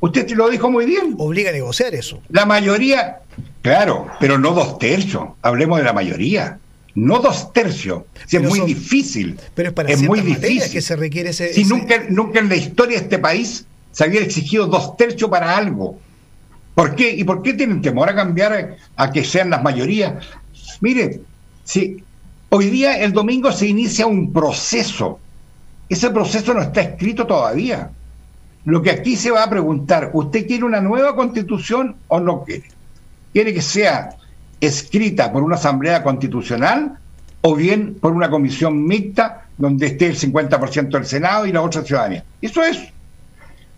Usted 0.00 0.30
lo 0.32 0.48
dijo 0.50 0.70
muy 0.70 0.84
bien. 0.84 1.14
Obliga 1.18 1.50
a 1.50 1.52
negociar 1.54 1.94
eso. 1.94 2.20
La 2.28 2.44
mayoría, 2.44 3.20
claro, 3.62 4.08
pero 4.20 4.38
no 4.38 4.52
dos 4.52 4.78
tercios. 4.78 5.28
Hablemos 5.42 5.78
de 5.78 5.84
la 5.84 5.92
mayoría. 5.92 6.58
No 6.96 7.18
dos 7.18 7.52
tercios. 7.52 8.04
Si 8.26 8.38
es 8.38 8.42
muy 8.42 8.60
difícil. 8.60 9.38
Pero 9.54 9.68
es 9.68 9.74
para 9.74 9.90
es 9.90 10.02
muy 10.02 10.20
difícil. 10.20 10.72
que 10.72 10.80
se 10.80 10.96
requiere 10.96 11.30
ese. 11.30 11.52
Si 11.52 11.64
Nunca, 11.64 12.02
nunca 12.08 12.40
en 12.40 12.48
la 12.48 12.56
historia 12.56 12.96
de 12.98 13.04
este 13.04 13.18
país 13.18 13.66
se 13.92 14.04
había 14.04 14.22
exigido 14.22 14.66
dos 14.66 14.96
tercios 14.96 15.30
para 15.30 15.56
algo. 15.56 15.98
¿Por 16.74 16.94
qué? 16.94 17.14
¿Y 17.14 17.22
por 17.24 17.42
qué 17.42 17.52
tienen 17.52 17.82
temor 17.82 18.08
a 18.08 18.14
cambiar 18.14 18.76
a 18.96 19.12
que 19.12 19.24
sean 19.24 19.50
las 19.50 19.62
mayorías? 19.62 20.24
Mire, 20.80 21.20
si 21.64 22.02
hoy 22.48 22.70
día, 22.70 22.98
el 22.98 23.12
domingo, 23.12 23.52
se 23.52 23.66
inicia 23.66 24.06
un 24.06 24.32
proceso. 24.32 25.20
Ese 25.90 26.10
proceso 26.10 26.54
no 26.54 26.62
está 26.62 26.80
escrito 26.80 27.26
todavía. 27.26 27.90
Lo 28.64 28.80
que 28.80 28.90
aquí 28.90 29.16
se 29.16 29.30
va 29.30 29.42
a 29.42 29.50
preguntar, 29.50 30.10
¿usted 30.14 30.46
quiere 30.46 30.64
una 30.64 30.80
nueva 30.80 31.14
constitución 31.14 31.96
o 32.08 32.20
no 32.20 32.42
quiere? 32.42 32.64
¿Quiere 33.34 33.52
que 33.52 33.62
sea 33.62 34.16
escrita 34.60 35.32
por 35.32 35.42
una 35.42 35.56
asamblea 35.56 36.02
constitucional 36.02 36.98
o 37.42 37.54
bien 37.54 37.94
por 37.94 38.12
una 38.12 38.30
comisión 38.30 38.84
mixta 38.84 39.46
donde 39.56 39.86
esté 39.86 40.06
el 40.06 40.18
50% 40.18 40.90
del 40.90 41.06
Senado 41.06 41.46
y 41.46 41.52
la 41.52 41.62
otra 41.62 41.82
ciudadanía? 41.82 42.24
Eso 42.40 42.62
es. 42.62 42.78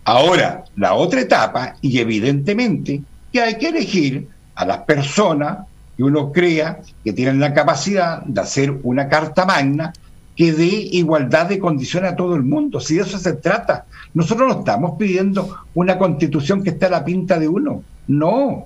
Ahora, 0.05 0.63
la 0.75 0.95
otra 0.95 1.21
etapa, 1.21 1.75
y 1.81 1.99
evidentemente 1.99 3.01
que 3.31 3.41
hay 3.41 3.57
que 3.57 3.69
elegir 3.69 4.27
a 4.55 4.65
las 4.65 4.79
personas 4.79 5.59
que 5.95 6.03
uno 6.03 6.31
crea 6.31 6.79
que 7.03 7.13
tienen 7.13 7.39
la 7.39 7.53
capacidad 7.53 8.23
de 8.23 8.41
hacer 8.41 8.79
una 8.83 9.07
carta 9.07 9.45
magna 9.45 9.93
que 10.35 10.53
dé 10.53 10.65
igualdad 10.65 11.47
de 11.47 11.59
condiciones 11.59 12.13
a 12.13 12.15
todo 12.15 12.35
el 12.35 12.43
mundo. 12.43 12.79
Si 12.79 12.95
de 12.95 13.01
eso 13.01 13.17
se 13.17 13.33
trata, 13.33 13.85
nosotros 14.13 14.47
no 14.47 14.59
estamos 14.59 14.97
pidiendo 14.97 15.57
una 15.75 15.97
constitución 15.97 16.63
que 16.63 16.69
esté 16.69 16.85
a 16.85 16.91
la 16.91 17.03
pinta 17.03 17.37
de 17.37 17.49
uno. 17.49 17.83
No, 18.07 18.65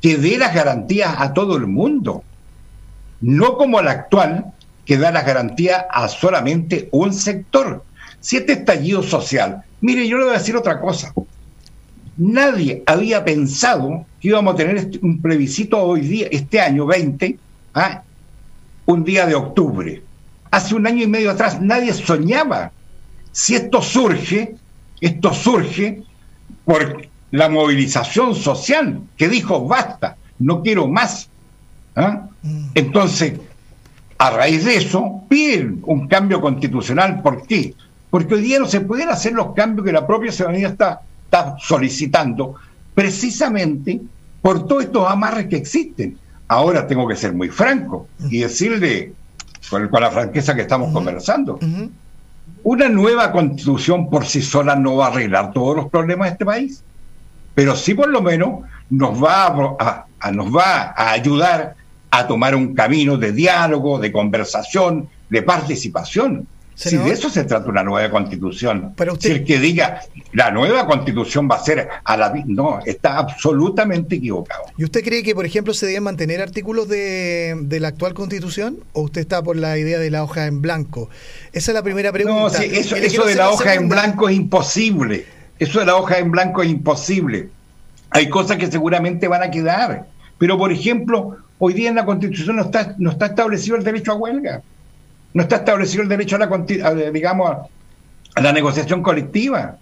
que 0.00 0.16
dé 0.16 0.38
las 0.38 0.54
garantías 0.54 1.14
a 1.18 1.32
todo 1.34 1.56
el 1.56 1.66
mundo. 1.66 2.22
No 3.20 3.56
como 3.56 3.80
la 3.82 3.92
actual, 3.92 4.52
que 4.84 4.96
da 4.96 5.10
las 5.10 5.26
garantías 5.26 5.84
a 5.90 6.08
solamente 6.08 6.88
un 6.92 7.12
sector. 7.12 7.84
Si 8.20 8.36
este 8.36 8.52
estallido 8.52 9.02
social, 9.02 9.62
mire, 9.80 10.08
yo 10.08 10.18
le 10.18 10.24
voy 10.24 10.34
a 10.34 10.38
decir 10.38 10.56
otra 10.56 10.80
cosa. 10.80 11.12
Nadie 12.16 12.82
había 12.86 13.24
pensado 13.24 14.04
que 14.20 14.28
íbamos 14.28 14.54
a 14.54 14.56
tener 14.56 14.76
este, 14.76 14.98
un 15.02 15.20
plebiscito 15.20 15.78
hoy 15.78 16.02
día, 16.02 16.28
este 16.30 16.60
año 16.60 16.86
20, 16.86 17.38
¿ah? 17.74 18.02
un 18.86 19.04
día 19.04 19.26
de 19.26 19.34
octubre 19.34 20.02
hace 20.50 20.74
un 20.74 20.86
año 20.86 21.04
y 21.04 21.06
medio 21.06 21.30
atrás 21.30 21.60
nadie 21.60 21.92
soñaba. 21.92 22.72
Si 23.32 23.54
esto 23.54 23.80
surge, 23.80 24.56
esto 25.00 25.32
surge 25.32 26.02
por 26.64 27.08
la 27.30 27.48
movilización 27.48 28.34
social 28.34 29.00
que 29.16 29.28
dijo 29.28 29.66
basta, 29.66 30.16
no 30.38 30.62
quiero 30.62 30.88
más. 30.88 31.28
¿ah? 31.96 32.26
Mm. 32.42 32.64
Entonces, 32.74 33.34
a 34.18 34.30
raíz 34.30 34.64
de 34.64 34.76
eso, 34.76 35.22
piden 35.28 35.80
un 35.86 36.06
cambio 36.08 36.40
constitucional. 36.40 37.22
¿Por 37.22 37.46
qué? 37.46 37.74
Porque 38.10 38.34
hoy 38.34 38.42
día 38.42 38.58
no 38.58 38.66
se 38.66 38.80
pueden 38.80 39.08
hacer 39.08 39.32
los 39.32 39.54
cambios 39.54 39.86
que 39.86 39.92
la 39.92 40.06
propia 40.06 40.32
ciudadanía 40.32 40.68
está, 40.68 41.00
está 41.24 41.56
solicitando, 41.58 42.56
precisamente 42.94 44.00
por 44.42 44.66
todos 44.66 44.84
estos 44.84 45.08
amarres 45.08 45.46
que 45.46 45.56
existen. 45.56 46.18
Ahora 46.48 46.86
tengo 46.86 47.06
que 47.06 47.14
ser 47.14 47.32
muy 47.32 47.48
franco 47.48 48.08
y 48.28 48.40
decirle 48.40 49.12
con, 49.70 49.88
la 49.90 50.10
franqueza 50.10 50.54
que 50.54 50.62
estamos 50.62 50.92
conversando. 50.92 51.60
Una 52.64 52.88
nueva 52.88 53.30
constitución 53.30 54.10
por 54.10 54.26
sí 54.26 54.42
sola 54.42 54.74
no 54.74 54.96
va 54.96 55.06
a 55.06 55.08
arreglar 55.10 55.52
todos 55.52 55.76
los 55.76 55.88
problemas 55.88 56.26
de 56.26 56.32
este 56.32 56.44
país, 56.44 56.82
pero 57.60 57.76
sí 57.76 57.92
por 57.92 58.08
lo 58.08 58.22
menos 58.22 58.60
nos 58.88 59.22
va 59.22 60.06
a, 60.18 60.32
nos 60.32 60.56
va 60.56 60.94
a 60.96 61.12
ayudar 61.12 61.74
a 62.10 62.26
tomar 62.26 62.54
un 62.54 62.74
camino 62.74 63.18
de 63.18 63.32
diálogo, 63.32 63.98
de 63.98 64.10
conversación, 64.10 65.10
de 65.28 65.42
participación. 65.42 66.46
Si 66.74 66.96
de 66.96 67.10
eso 67.10 67.28
se 67.28 67.44
trata 67.44 67.68
una 67.68 67.82
nueva 67.82 68.10
constitución. 68.10 68.94
Si 69.18 69.30
el 69.30 69.44
que 69.44 69.58
diga 69.58 70.00
la 70.32 70.50
nueva 70.50 70.86
constitución 70.86 71.50
va 71.50 71.56
a 71.56 71.62
ser 71.62 71.86
a 72.02 72.16
la 72.16 72.32
no, 72.46 72.80
está 72.86 73.18
absolutamente 73.18 74.16
equivocado. 74.16 74.62
¿Y 74.78 74.84
usted 74.84 75.04
cree 75.04 75.22
que, 75.22 75.34
por 75.34 75.44
ejemplo, 75.44 75.74
se 75.74 75.84
deben 75.84 76.04
mantener 76.04 76.40
artículos 76.40 76.88
de, 76.88 77.76
la 77.78 77.88
actual 77.88 78.14
constitución 78.14 78.78
o 78.94 79.02
usted 79.02 79.20
está 79.20 79.42
por 79.42 79.56
la 79.56 79.76
idea 79.76 79.98
de 79.98 80.10
la 80.10 80.24
hoja 80.24 80.46
en 80.46 80.62
blanco? 80.62 81.10
Esa 81.52 81.72
es 81.72 81.74
la 81.74 81.82
primera 81.82 82.10
pregunta. 82.10 82.40
No, 82.40 82.48
sí, 82.48 82.70
eso, 82.72 82.96
eso 82.96 83.26
de 83.26 83.34
la 83.34 83.50
hoja 83.50 83.74
en 83.74 83.90
blanco 83.90 84.30
es 84.30 84.36
imposible. 84.36 85.39
Eso 85.60 85.78
de 85.78 85.86
la 85.86 85.96
hoja 85.96 86.18
en 86.18 86.30
blanco 86.30 86.62
es 86.62 86.70
imposible. 86.70 87.50
Hay 88.10 88.28
cosas 88.28 88.56
que 88.56 88.70
seguramente 88.70 89.28
van 89.28 89.42
a 89.42 89.50
quedar. 89.50 90.06
Pero, 90.38 90.58
por 90.58 90.72
ejemplo, 90.72 91.36
hoy 91.58 91.74
día 91.74 91.90
en 91.90 91.96
la 91.96 92.06
constitución 92.06 92.56
no 92.56 92.62
está, 92.62 92.94
no 92.98 93.10
está 93.10 93.26
establecido 93.26 93.76
el 93.76 93.84
derecho 93.84 94.10
a 94.10 94.16
huelga. 94.16 94.62
No 95.34 95.42
está 95.42 95.56
establecido 95.56 96.02
el 96.02 96.08
derecho 96.08 96.36
a 96.36 96.38
la, 96.40 96.94
digamos, 97.12 97.56
a 98.34 98.40
la 98.40 98.52
negociación 98.52 99.02
colectiva. 99.02 99.76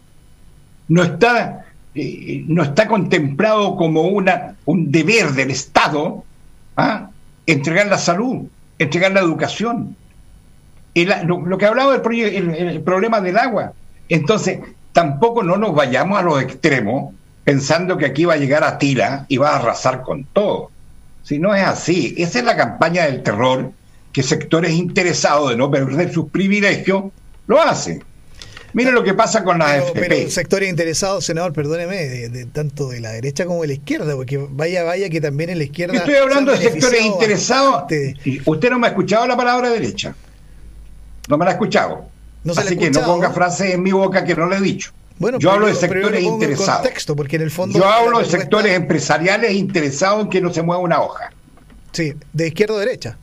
No 0.89 1.05
está, 1.05 1.65
eh, 1.95 2.45
no 2.49 2.65
está 2.65 2.89
contemplado 2.89 3.77
como 3.77 4.03
una, 4.03 4.57
un 4.65 4.91
deber 4.91 5.31
del 5.33 5.53
Estado 5.53 6.25
¿ah? 6.77 7.11
entregar 7.47 7.87
la 7.87 7.99
salud, 7.99 8.47
entregar 8.79 9.13
la 9.13 9.21
educación. 9.21 9.97
lo, 10.95 11.57
que 11.57 11.67
hablaba 11.67 11.97
del 11.97 12.21
el, 12.21 12.83
problema 12.83 13.21
del 13.21 13.39
agua. 13.39 13.75
Entonces, 14.09 14.59
tampoco 14.93 15.43
no 15.43 15.57
nos 15.57 15.75
vayamos 15.75 16.19
a 16.19 16.23
los 16.23 16.43
extremos 16.43 17.15
pensando 17.45 17.97
que 17.97 18.07
aquí 18.07 18.25
va 18.25 18.35
a 18.35 18.39
llegar 18.39 18.65
a 18.65 18.79
tira 18.79 19.25
y 19.29 19.39
va 19.39 19.51
a 19.51 19.57
arrasar 19.57 20.03
con 20.03 20.25
todo. 20.25 20.71
Si 21.23 21.39
no 21.39 21.55
es 21.55 21.65
así, 21.65 22.15
esa 22.19 22.39
es 22.39 22.45
la 22.45 22.57
campaña 22.57 23.05
del 23.05 23.23
terror 23.23 23.73
que 24.13 24.23
sectores 24.23 24.73
interesados 24.73 25.51
de 25.51 25.57
no 25.57 25.71
perder 25.71 26.13
sus 26.13 26.31
privilegios 26.31 27.05
lo 27.47 27.61
hacen. 27.61 28.05
Mire 28.75 28.93
lo 28.93 29.03
que 29.03 29.15
pasa 29.15 29.45
con 29.45 29.59
las 29.59 29.91
FP. 29.91 30.31
sectores 30.31 30.69
interesados, 30.69 31.25
senador, 31.25 31.53
perdóneme, 31.53 31.97
de, 31.97 32.45
tanto 32.47 32.89
de 32.89 33.01
la 33.01 33.13
derecha 33.13 33.47
como 33.47 33.63
de 33.63 33.69
la 33.69 33.73
izquierda, 33.75 34.15
porque 34.15 34.37
vaya, 34.51 34.85
vaya 34.85 35.09
que 35.09 35.21
también 35.21 35.51
en 35.51 35.59
la 35.59 35.65
izquierda. 35.65 35.97
Estoy 35.97 36.17
hablando 36.17 36.53
de 36.53 36.59
sectores 36.59 37.01
interesados. 37.01 37.85
Usted 38.45 38.71
no 38.71 38.79
me 38.79 38.89
ha 38.89 38.91
escuchado 38.91 39.27
la 39.27 39.37
palabra 39.37 39.71
derecha. 39.71 40.15
No 41.29 41.39
me 41.39 41.45
la 41.45 41.53
ha 41.53 41.55
escuchado. 41.55 42.09
Así 42.57 42.77
que 42.77 42.91
no 42.91 43.03
ponga 43.03 43.31
frases 43.31 43.75
en 43.75 43.83
mi 43.83 43.93
boca 43.93 44.25
que 44.25 44.35
no 44.35 44.49
le 44.49 44.57
he 44.57 44.61
dicho. 44.61 44.93
Bueno, 45.19 45.39
yo 45.39 45.51
hablo 45.51 45.67
de 45.67 45.75
sectores 45.75 46.23
interesados. 46.23 46.83
Contexto, 46.83 47.17
porque 47.17 47.37
en 47.37 47.43
el 47.43 47.51
fondo 47.51 47.79
yo 47.79 47.85
hablo 47.85 48.21
de 48.21 48.25
sectores 48.25 48.75
empresariales 48.75 49.53
interesados 49.53 50.23
en 50.23 50.31
que 50.31 50.41
no 50.41 50.53
se 50.53 50.63
mueva 50.63 50.81
una 50.81 51.01
hoja. 51.03 51.33
Sí, 51.93 52.15
de 52.33 52.49
izquierda 52.49 52.75
o 52.75 52.79
derecha. 52.79 53.19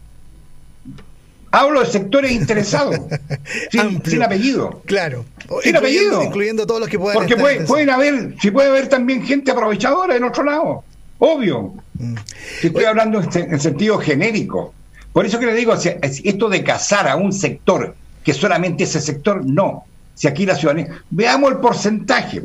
Hablo 1.51 1.79
de 1.79 1.85
sectores 1.85 2.33
interesados, 2.33 2.99
sin, 3.71 4.21
apellido. 4.21 4.81
Claro. 4.85 5.23
Sin 5.63 5.77
apellido. 5.77 6.21
Incluyendo 6.21 6.67
todos 6.67 6.81
los 6.81 6.89
que 6.89 6.99
puedan. 6.99 7.17
Porque 7.17 7.37
pueden 7.37 7.89
haber, 7.89 8.35
si 8.41 8.51
puede 8.51 8.67
haber 8.67 8.89
también 8.89 9.25
gente 9.25 9.51
aprovechadora 9.51 10.17
en 10.17 10.25
otro 10.25 10.43
lado. 10.43 10.83
Obvio. 11.19 11.75
Mm. 11.93 12.15
estoy 12.61 12.83
hablando 12.83 13.21
en, 13.21 13.59
sentido 13.59 13.97
genérico. 13.99 14.73
Por 15.13 15.25
eso 15.25 15.39
que 15.39 15.45
le 15.45 15.53
digo, 15.53 15.73
esto 15.73 16.49
de 16.49 16.63
casar 16.63 17.07
a 17.07 17.15
un 17.15 17.31
sector, 17.31 17.95
que 18.25 18.33
solamente 18.33 18.83
ese 18.83 18.99
sector, 18.99 19.45
no. 19.45 19.85
Si 20.15 20.27
aquí 20.27 20.45
la 20.45 20.55
ciudadanía. 20.55 21.01
Veamos 21.11 21.51
el 21.51 21.57
porcentaje. 21.59 22.43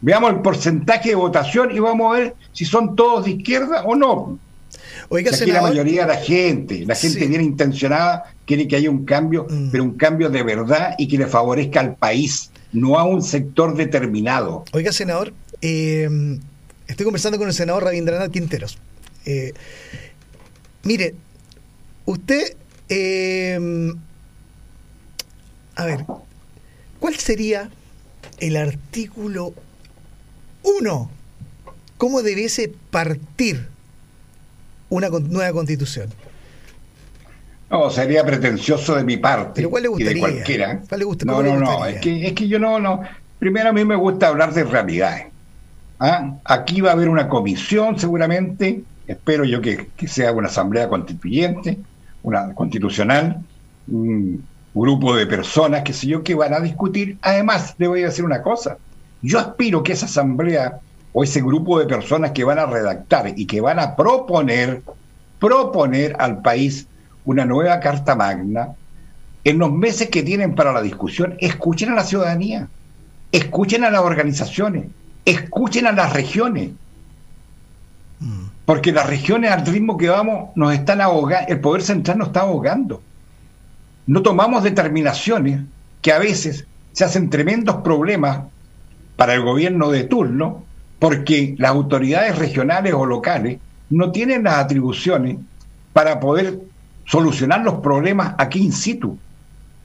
Veamos 0.00 0.30
el 0.30 0.40
porcentaje 0.40 1.10
de 1.10 1.14
votación 1.14 1.70
y 1.70 1.78
vamos 1.78 2.10
a 2.10 2.18
ver 2.18 2.34
si 2.52 2.64
son 2.64 2.96
todos 2.96 3.26
de 3.26 3.32
izquierda 3.32 3.82
o 3.84 3.94
no. 3.94 4.38
Oiga, 5.10 5.30
Aquí 5.34 5.50
la 5.50 5.62
mayoría 5.62 6.06
de 6.06 6.14
la 6.14 6.20
gente, 6.20 6.84
la 6.86 6.94
gente 6.94 7.26
bien 7.26 7.42
intencionada, 7.42 8.32
quiere 8.46 8.66
que 8.66 8.76
haya 8.76 8.90
un 8.90 9.04
cambio, 9.04 9.46
mm. 9.48 9.70
pero 9.70 9.84
un 9.84 9.96
cambio 9.96 10.30
de 10.30 10.42
verdad 10.42 10.94
y 10.98 11.06
que 11.08 11.18
le 11.18 11.26
favorezca 11.26 11.80
al 11.80 11.96
país, 11.96 12.50
no 12.72 12.98
a 12.98 13.04
un 13.04 13.22
sector 13.22 13.76
determinado. 13.76 14.64
Oiga, 14.72 14.92
senador, 14.92 15.32
eh, 15.60 16.08
estoy 16.86 17.04
conversando 17.04 17.38
con 17.38 17.48
el 17.48 17.54
senador 17.54 17.84
Rabindranath 17.84 18.30
Quinteros. 18.30 18.78
Eh, 19.26 19.52
mire, 20.84 21.14
usted, 22.04 22.56
eh, 22.88 23.58
a 25.78 25.86
ver, 25.86 26.04
¿cuál 27.00 27.14
sería 27.14 27.70
el 28.38 28.56
artículo 28.56 29.54
1? 30.62 31.10
¿Cómo 31.96 32.22
debiese 32.22 32.72
partir 32.90 33.68
una 34.88 35.08
nueva 35.08 35.52
constitución. 35.52 36.08
No, 37.70 37.90
sería 37.90 38.24
pretencioso 38.24 38.94
de 38.96 39.04
mi 39.04 39.18
parte. 39.18 39.52
¿Pero 39.56 39.70
cuál 39.70 39.82
le 39.82 39.88
gustaría? 39.88 40.12
Y 40.12 40.14
de 40.14 40.20
cualquiera. 40.20 40.80
¿Cuál 40.88 40.98
le 41.00 41.04
gusta, 41.04 41.24
no, 41.26 41.42
no, 41.42 41.58
no, 41.58 41.86
es 41.86 42.00
que, 42.00 42.26
es 42.26 42.32
que 42.32 42.48
yo 42.48 42.58
no, 42.58 42.78
no. 42.80 43.02
Primero 43.38 43.68
a 43.68 43.72
mí 43.72 43.84
me 43.84 43.96
gusta 43.96 44.28
hablar 44.28 44.54
de 44.54 44.64
realidades. 44.64 45.26
¿ah? 46.00 46.34
Aquí 46.44 46.80
va 46.80 46.90
a 46.90 46.92
haber 46.94 47.08
una 47.08 47.28
comisión 47.28 47.98
seguramente, 47.98 48.82
espero 49.06 49.44
yo 49.44 49.60
que, 49.60 49.88
que 49.96 50.08
sea 50.08 50.32
una 50.32 50.48
asamblea 50.48 50.88
constituyente, 50.88 51.78
una 52.22 52.54
constitucional, 52.54 53.42
un 53.86 54.44
grupo 54.78 55.16
de 55.16 55.26
personas, 55.26 55.82
que 55.82 55.92
sé 55.92 56.06
yo, 56.06 56.22
que 56.22 56.34
van 56.34 56.54
a 56.54 56.60
discutir. 56.60 57.18
Además, 57.22 57.74
le 57.78 57.88
voy 57.88 58.02
a 58.02 58.06
decir 58.06 58.24
una 58.24 58.42
cosa, 58.42 58.78
yo 59.22 59.38
aspiro 59.38 59.82
que 59.82 59.92
esa 59.92 60.06
asamblea 60.06 60.80
o 61.12 61.24
ese 61.24 61.40
grupo 61.40 61.78
de 61.78 61.86
personas 61.86 62.32
que 62.32 62.44
van 62.44 62.58
a 62.58 62.66
redactar 62.66 63.32
y 63.36 63.46
que 63.46 63.60
van 63.60 63.78
a 63.78 63.96
proponer, 63.96 64.82
proponer 65.38 66.16
al 66.18 66.42
país 66.42 66.86
una 67.24 67.44
nueva 67.44 67.80
Carta 67.80 68.14
Magna, 68.14 68.74
en 69.44 69.58
los 69.58 69.72
meses 69.72 70.08
que 70.10 70.22
tienen 70.22 70.54
para 70.54 70.72
la 70.72 70.82
discusión, 70.82 71.36
escuchen 71.40 71.90
a 71.90 71.94
la 71.94 72.04
ciudadanía, 72.04 72.68
escuchen 73.32 73.84
a 73.84 73.90
las 73.90 74.02
organizaciones, 74.02 74.86
escuchen 75.24 75.86
a 75.86 75.92
las 75.92 76.12
regiones. 76.12 76.70
Mm. 78.20 78.44
Porque 78.64 78.92
las 78.92 79.06
regiones 79.06 79.50
al 79.50 79.64
ritmo 79.64 79.96
que 79.96 80.08
vamos 80.08 80.50
nos 80.54 80.72
están 80.74 81.00
ahogando, 81.00 81.48
el 81.48 81.60
poder 81.60 81.82
central 81.82 82.18
nos 82.18 82.28
está 82.28 82.40
ahogando. 82.40 83.02
No 84.08 84.22
tomamos 84.22 84.64
determinaciones 84.64 85.60
que 86.00 86.12
a 86.12 86.18
veces 86.18 86.66
se 86.92 87.04
hacen 87.04 87.28
tremendos 87.28 87.76
problemas 87.76 88.40
para 89.16 89.34
el 89.34 89.42
gobierno 89.42 89.90
de 89.90 90.04
turno 90.04 90.64
porque 90.98 91.54
las 91.58 91.72
autoridades 91.72 92.38
regionales 92.38 92.94
o 92.94 93.04
locales 93.04 93.58
no 93.90 94.10
tienen 94.10 94.44
las 94.44 94.54
atribuciones 94.54 95.36
para 95.92 96.20
poder 96.20 96.58
solucionar 97.04 97.60
los 97.60 97.80
problemas 97.80 98.34
aquí 98.38 98.60
in 98.60 98.72
situ. 98.72 99.18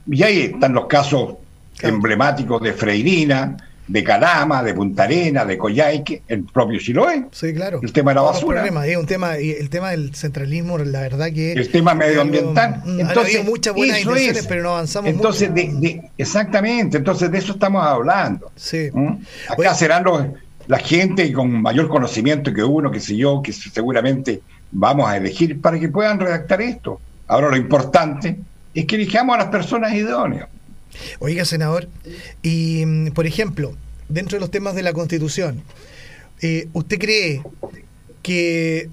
Y 0.06 0.22
ahí 0.22 0.38
están 0.54 0.72
los 0.72 0.86
casos 0.86 1.34
emblemáticos 1.82 2.62
de 2.62 2.72
Freirina, 2.72 3.58
de 3.86 4.02
Calama, 4.02 4.62
de 4.62 4.74
Punta 4.74 5.04
Arena, 5.04 5.44
de 5.44 5.58
Coyhaique, 5.58 6.22
el 6.28 6.44
propio 6.44 6.78
Chiloé. 6.78 7.26
Sí, 7.32 7.52
claro. 7.52 7.80
El 7.82 7.92
tema 7.92 8.12
de 8.12 8.14
la 8.16 8.22
basura. 8.22 8.64
es 8.64 8.96
un 8.96 9.06
tema, 9.06 9.36
el 9.36 9.68
tema 9.68 9.90
del 9.90 10.14
centralismo, 10.14 10.78
la 10.78 11.00
verdad 11.00 11.30
que... 11.32 11.52
El 11.52 11.70
tema 11.70 11.94
medioambiental. 11.94 12.82
Entonces, 12.98 13.44
muchas 13.44 13.74
buenas 13.74 14.00
intenciones, 14.00 14.46
pero 14.46 14.62
no 14.62 14.70
avanzamos 14.70 15.10
entonces, 15.10 15.54
De, 15.54 16.02
exactamente, 16.16 16.96
entonces 16.96 17.30
de 17.30 17.38
eso 17.38 17.52
estamos 17.52 17.84
hablando. 17.84 18.50
Sí. 18.56 18.90
¿Mm? 18.92 19.18
Acá 19.48 19.74
serán 19.74 20.04
los, 20.04 20.24
la 20.66 20.78
gente 20.78 21.30
con 21.32 21.50
mayor 21.62 21.88
conocimiento 21.88 22.52
que 22.52 22.62
uno, 22.62 22.90
que 22.90 23.00
sé 23.00 23.16
yo, 23.16 23.42
que 23.42 23.52
seguramente 23.52 24.40
vamos 24.70 25.08
a 25.08 25.16
elegir 25.16 25.60
para 25.60 25.78
que 25.78 25.88
puedan 25.88 26.18
redactar 26.18 26.62
esto. 26.62 27.00
Ahora 27.26 27.48
lo 27.50 27.56
importante 27.56 28.38
es 28.74 28.86
que 28.86 28.96
elijamos 28.96 29.34
a 29.34 29.38
las 29.38 29.48
personas 29.48 29.92
idóneas. 29.92 30.48
Oiga, 31.18 31.44
senador, 31.44 31.88
y 32.42 32.84
mm, 32.86 33.10
por 33.12 33.26
ejemplo, 33.26 33.74
dentro 34.08 34.36
de 34.36 34.40
los 34.40 34.50
temas 34.50 34.74
de 34.74 34.82
la 34.82 34.92
Constitución, 34.92 35.62
eh, 36.42 36.68
¿usted 36.72 36.98
cree 36.98 37.42
que 38.22 38.88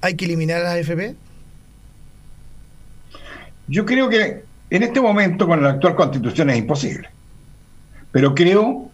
hay 0.00 0.14
que 0.14 0.24
eliminar 0.24 0.60
a 0.60 0.64
las 0.64 0.74
AFP? 0.74 1.14
Yo 3.68 3.84
creo 3.84 4.08
que 4.08 4.42
en 4.70 4.82
este 4.82 5.00
momento 5.00 5.46
con 5.46 5.62
la 5.62 5.70
actual 5.70 5.94
Constitución 5.94 6.50
es 6.50 6.58
imposible. 6.58 7.08
Pero 8.12 8.34
creo 8.34 8.90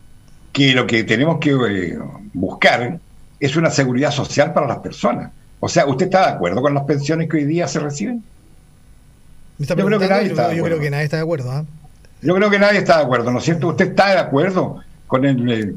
que 0.53 0.73
lo 0.75 0.87
que 0.87 1.05
tenemos 1.05 1.39
que 1.39 1.51
eh, 1.51 1.99
buscar 2.33 2.99
es 3.41 3.57
una 3.57 3.71
seguridad 3.71 4.11
social 4.11 4.53
para 4.53 4.67
las 4.67 4.79
personas. 4.79 5.33
O 5.61 5.69
sea, 5.69 5.87
¿usted 5.87 6.07
está 6.07 6.27
de 6.27 6.33
acuerdo 6.35 6.61
con 6.61 6.75
las 6.75 6.85
pensiones 6.85 7.29
que 7.29 7.39
hoy 7.39 7.45
día 7.45 7.69
se 7.69 7.81
reciben? 7.81 8.23
yo 9.59 9.75
creo 9.75 9.99
que 9.99 10.09
nadie 10.09 10.29
está 10.29 10.49
de. 10.49 10.57
Yo 10.57 10.65
creo 10.65 10.81
que 10.81 10.91
nadie 10.91 11.05
está 11.05 11.17
de 11.17 11.23
acuerdo. 11.23 11.51
¿ah? 11.51 11.65
Yo 12.25 12.35
creo 12.35 12.49
que 12.49 12.59
nadie 12.59 12.79
está 12.79 12.97
de 12.97 13.05
acuerdo, 13.05 13.31
¿no 13.31 13.39
es 13.39 13.45
cierto? 13.45 13.69
¿Usted 13.69 13.91
está 13.91 14.13
de 14.13 14.19
acuerdo 14.19 14.81
con 15.07 15.27
el, 15.27 15.77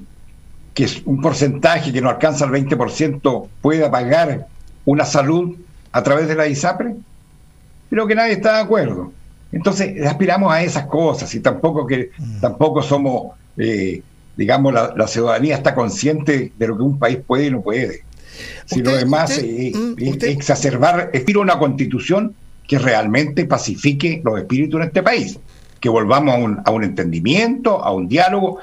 que 0.73 0.85
es 0.85 1.01
un 1.05 1.19
porcentaje 1.19 1.91
que 1.91 2.01
no 2.01 2.09
alcanza 2.09 2.45
el 2.45 2.51
20% 2.51 3.47
pueda 3.61 3.91
pagar 3.91 4.47
una 4.85 5.03
salud 5.03 5.57
a 5.91 6.01
través 6.01 6.29
de 6.29 6.35
la 6.35 6.47
ISAPRE? 6.47 6.95
Creo 7.89 8.07
que 8.07 8.15
nadie 8.15 8.31
está 8.31 8.55
de 8.55 8.61
acuerdo. 8.61 9.11
Entonces 9.51 10.05
aspiramos 10.05 10.53
a 10.53 10.63
esas 10.63 10.85
cosas 10.85 11.33
y 11.35 11.41
tampoco 11.41 11.85
que 11.85 12.11
mm. 12.17 12.39
tampoco 12.39 12.81
somos, 12.81 13.33
eh, 13.57 14.01
digamos, 14.37 14.73
la, 14.73 15.07
ciudadanía 15.07 15.57
está 15.57 15.75
consciente 15.75 16.53
de 16.57 16.67
lo 16.67 16.77
que 16.77 16.83
un 16.83 16.97
país 16.97 17.19
puede 17.27 17.47
y 17.47 17.51
no 17.51 17.61
puede. 17.61 18.03
Si 18.65 18.81
lo 18.81 18.95
demás 18.95 19.37
es 19.37 19.75
mm, 19.75 19.95
exacerbar, 20.21 21.09
estiro 21.11 21.41
una 21.41 21.59
constitución 21.59 22.33
que 22.65 22.79
realmente 22.79 23.43
pacifique 23.43 24.21
los 24.23 24.39
espíritus 24.39 24.79
en 24.79 24.87
este 24.87 25.03
país 25.03 25.37
que 25.79 25.89
volvamos 25.89 26.35
a 26.35 26.37
un, 26.37 26.61
a 26.65 26.71
un 26.71 26.83
entendimiento, 26.83 27.83
a 27.83 27.91
un 27.91 28.07
diálogo. 28.07 28.59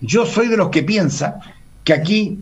Yo 0.00 0.26
soy 0.26 0.48
de 0.48 0.56
los 0.56 0.70
que 0.70 0.82
piensa 0.82 1.40
que 1.84 1.92
aquí 1.92 2.40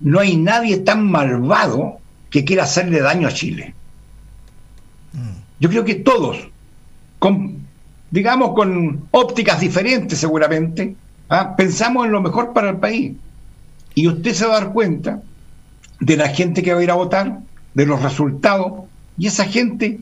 no 0.00 0.20
hay 0.20 0.36
nadie 0.36 0.78
tan 0.78 1.10
malvado 1.10 1.98
que 2.30 2.44
quiera 2.44 2.64
hacerle 2.64 3.00
daño 3.00 3.28
a 3.28 3.32
Chile. 3.32 3.74
Yo 5.58 5.68
creo 5.68 5.84
que 5.84 5.96
todos, 5.96 6.38
con, 7.18 7.66
digamos 8.10 8.54
con 8.54 9.08
ópticas 9.10 9.60
diferentes 9.60 10.18
seguramente, 10.18 10.96
¿ah? 11.28 11.54
pensamos 11.56 12.06
en 12.06 12.12
lo 12.12 12.22
mejor 12.22 12.52
para 12.52 12.70
el 12.70 12.76
país. 12.76 13.12
Y 13.94 14.08
usted 14.08 14.32
se 14.32 14.46
va 14.46 14.56
a 14.56 14.60
dar 14.60 14.72
cuenta 14.72 15.20
de 15.98 16.16
la 16.16 16.28
gente 16.28 16.62
que 16.62 16.72
va 16.72 16.80
a 16.80 16.84
ir 16.84 16.90
a 16.90 16.94
votar, 16.94 17.40
de 17.74 17.86
los 17.86 18.02
resultados, 18.02 18.84
y 19.18 19.26
esa 19.26 19.44
gente 19.44 20.00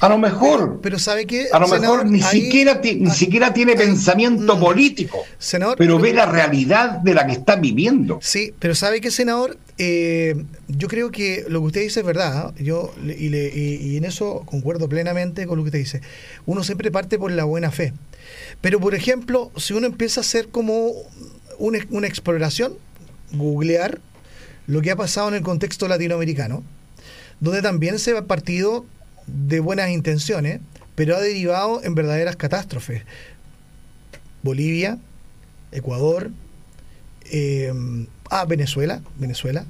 a 0.00 0.08
lo 0.08 0.16
mejor. 0.16 0.80
Pero, 0.82 0.98
sabe 0.98 1.26
que. 1.26 1.48
A 1.52 1.58
lo 1.58 1.68
mejor 1.68 2.06
ni, 2.06 2.22
siquiera, 2.22 2.80
ni 2.82 3.10
siquiera 3.10 3.52
tiene 3.52 3.76
pensamiento 3.76 4.56
mm, 4.56 4.60
político. 4.60 5.18
Senador, 5.38 5.76
pero, 5.76 5.98
ve 5.98 6.14
la 6.14 6.24
realidad 6.24 6.98
de 7.00 7.12
la 7.12 7.26
que 7.26 7.32
está 7.32 7.56
viviendo. 7.56 8.18
Sí, 8.22 8.54
pero 8.58 8.74
sabe 8.74 9.02
que, 9.02 9.10
senador, 9.10 9.58
eh, 9.76 10.42
yo 10.68 10.88
creo 10.88 11.10
que 11.10 11.44
lo 11.48 11.60
que 11.60 11.66
usted 11.66 11.80
dice 11.82 12.00
es 12.00 12.06
verdad. 12.06 12.32
¿ah? 12.34 12.54
Yo 12.58 12.94
y, 13.04 13.28
le, 13.28 13.48
y, 13.54 13.98
en 13.98 14.06
eso 14.06 14.42
concuerdo 14.46 14.88
plenamente 14.88 15.46
con 15.46 15.58
lo 15.58 15.64
que 15.64 15.68
usted 15.68 15.80
dice. 15.80 16.00
Uno 16.46 16.64
siempre 16.64 16.90
parte 16.90 17.18
por 17.18 17.30
la 17.30 17.44
buena 17.44 17.70
fe. 17.70 17.92
Pero, 18.62 18.80
por 18.80 18.94
ejemplo, 18.94 19.52
si 19.56 19.74
uno 19.74 19.86
empieza 19.86 20.20
a 20.20 20.22
hacer 20.22 20.48
como 20.48 20.92
una, 21.58 21.78
una 21.90 22.06
exploración, 22.06 22.72
googlear 23.32 24.00
lo 24.66 24.80
que 24.80 24.92
ha 24.92 24.96
pasado 24.96 25.28
en 25.28 25.34
el 25.34 25.42
contexto 25.42 25.88
latinoamericano, 25.88 26.62
donde 27.40 27.60
también 27.60 27.98
se 27.98 28.16
ha 28.16 28.22
partido 28.22 28.86
de 29.32 29.60
buenas 29.60 29.90
intenciones, 29.90 30.60
pero 30.94 31.16
ha 31.16 31.20
derivado 31.20 31.82
en 31.82 31.94
verdaderas 31.94 32.36
catástrofes. 32.36 33.02
Bolivia, 34.42 34.98
Ecuador, 35.72 36.30
eh, 37.30 37.72
ah, 38.30 38.44
Venezuela, 38.46 39.02
Venezuela, 39.16 39.64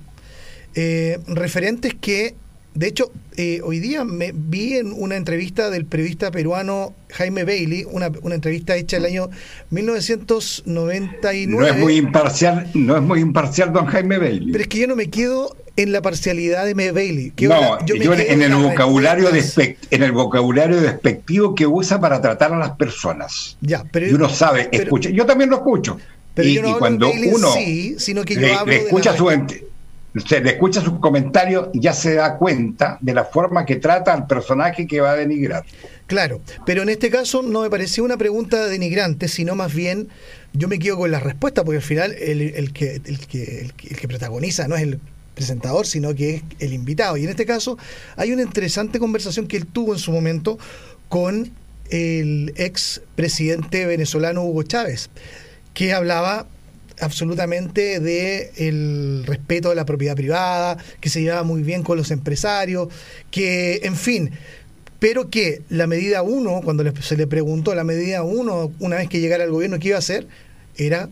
eh, 0.75 1.19
referentes 1.27 1.95
que, 1.95 2.35
de 2.75 2.87
hecho, 2.87 3.11
eh, 3.37 3.61
hoy 3.65 3.81
día 3.81 4.05
me 4.05 4.33
vi 4.35 4.75
en 4.75 4.93
una 4.93 5.17
entrevista 5.17 5.71
del 5.71 5.87
periodista 5.87 6.31
peruano 6.31 6.95
Jaime 7.11 7.45
Bailey, 7.45 7.85
una, 7.91 8.11
una 8.23 8.35
entrevista 8.37 8.77
hecha 8.77 8.99
el 8.99 9.07
año 9.07 9.29
1999. 9.71 11.47
No 11.47 11.67
es 11.67 11.77
muy 11.77 11.97
imparcial, 11.97 12.71
no 12.75 12.97
es 12.97 13.03
muy 13.03 13.21
imparcial 13.21 13.73
don 13.73 13.87
Jaime 13.87 14.19
Bailey. 14.19 14.53
Pero 14.53 14.63
es 14.63 14.69
que 14.69 14.79
yo 14.79 14.87
no 14.87 14.95
me 14.97 15.11
quedo 15.11 15.57
en 15.77 15.93
la 15.93 16.03
parcialidad 16.03 16.67
de 16.67 16.75
Bailey. 16.93 17.33
no, 17.41 17.85
yo, 17.87 17.95
en, 18.15 18.43
el 18.43 18.55
vocabulario 18.55 19.29
en 19.31 20.03
el 20.03 20.13
vocabulario 20.13 20.81
despectivo 20.81 21.55
que 21.55 21.67
usa 21.67 22.01
para 22.01 22.21
tratar 22.21 22.53
a 22.53 22.59
las 22.59 22.73
personas. 22.73 23.57
Ya, 23.61 23.85
pero 23.91 24.09
y 24.09 24.13
uno 24.13 24.29
sabe, 24.29 24.69
escucha, 24.73 25.11
yo 25.11 25.27
también 25.27 25.51
lo 25.51 25.57
escucho. 25.57 25.99
Pero 26.35 26.49
y, 26.49 26.55
yo 26.55 26.63
no 26.63 26.79
cuando 26.79 27.11
uno 27.11 27.53
sí, 27.53 27.97
sino 27.99 28.25
que 28.25 28.35
yo 28.35 28.41
le, 28.43 28.55
hablo 28.55 28.73
escucha 28.73 29.17
su 29.17 29.31
se 30.17 30.41
le 30.41 30.51
escucha 30.51 30.81
sus 30.81 30.99
comentarios 30.99 31.69
y 31.73 31.81
ya 31.81 31.93
se 31.93 32.15
da 32.15 32.37
cuenta 32.37 32.99
de 33.01 33.15
la 33.15 33.25
forma 33.25 33.65
que 33.65 33.77
trata 33.77 34.13
al 34.13 34.27
personaje 34.27 34.87
que 34.87 35.01
va 35.01 35.13
a 35.13 35.17
denigrar. 35.17 35.65
Claro, 36.07 36.41
pero 36.67 36.83
en 36.83 36.89
este 36.89 37.11
caso 37.11 37.43
no 37.43 37.63
me 37.63 37.71
pareció 37.71 38.03
una 38.03 38.17
pregunta 38.17 38.67
denigrante, 38.67 39.29
sino 39.29 39.55
más 39.55 39.73
bien 39.73 40.09
yo 40.53 40.67
me 40.67 40.79
quedo 40.81 40.97
con 40.97 41.11
la 41.11 41.21
respuesta, 41.21 41.65
porque 41.65 41.77
al 41.77 41.83
final 41.83 42.13
el, 42.19 42.43
el, 42.43 42.73
que, 42.73 43.01
el, 43.05 43.27
que, 43.27 43.61
el, 43.61 43.73
que 43.73 44.09
protagoniza 44.09 44.67
no 44.67 44.75
es 44.75 44.83
el 44.83 44.99
presentador, 45.35 45.87
sino 45.87 46.15
que 46.15 46.37
es 46.37 46.43
el 46.59 46.73
invitado. 46.73 47.17
Y 47.17 47.25
en 47.25 47.31
este 47.31 47.47
caso 47.47 47.79
hay 48.17 48.33
una 48.33 48.43
interesante 48.43 48.99
conversación 48.99 49.47
que 49.47 49.57
él 49.57 49.67
tuvo 49.67 49.93
en 49.93 50.01
su 50.01 50.11
momento 50.11 50.59
con 51.09 51.53
el 51.91 52.53
ex 52.57 53.03
presidente 53.15 53.87
venezolano 53.87 54.43
Hugo 54.43 54.65
Chávez, 54.65 55.11
que 55.75 55.93
hablaba 55.93 56.47
absolutamente 57.01 58.01
de 58.01 58.53
el 58.57 59.25
respeto 59.27 59.71
de 59.71 59.75
la 59.75 59.85
propiedad 59.85 60.17
privada, 60.17 60.77
que 61.01 61.09
se 61.09 61.23
llevaba 61.23 61.43
muy 61.43 61.63
bien 61.63 61.83
con 61.83 61.97
los 61.97 62.11
empresarios, 62.11 62.89
que, 63.31 63.81
en 63.85 63.97
fin, 63.97 64.31
pero 65.01 65.31
que 65.31 65.63
la 65.71 65.87
medida 65.87 66.23
uno, 66.23 66.61
cuando 66.63 66.85
se 67.01 67.17
le 67.17 67.27
preguntó 67.27 67.75
la 67.75 67.85
medida 67.85 68.23
uno, 68.23 68.71
una 68.79 68.97
vez 68.97 69.09
que 69.09 69.21
llegara 69.21 69.45
al 69.45 69.51
gobierno, 69.51 69.79
¿qué 69.79 69.89
iba 69.89 69.97
a 69.97 70.01
hacer? 70.01 70.29
Era 70.77 71.09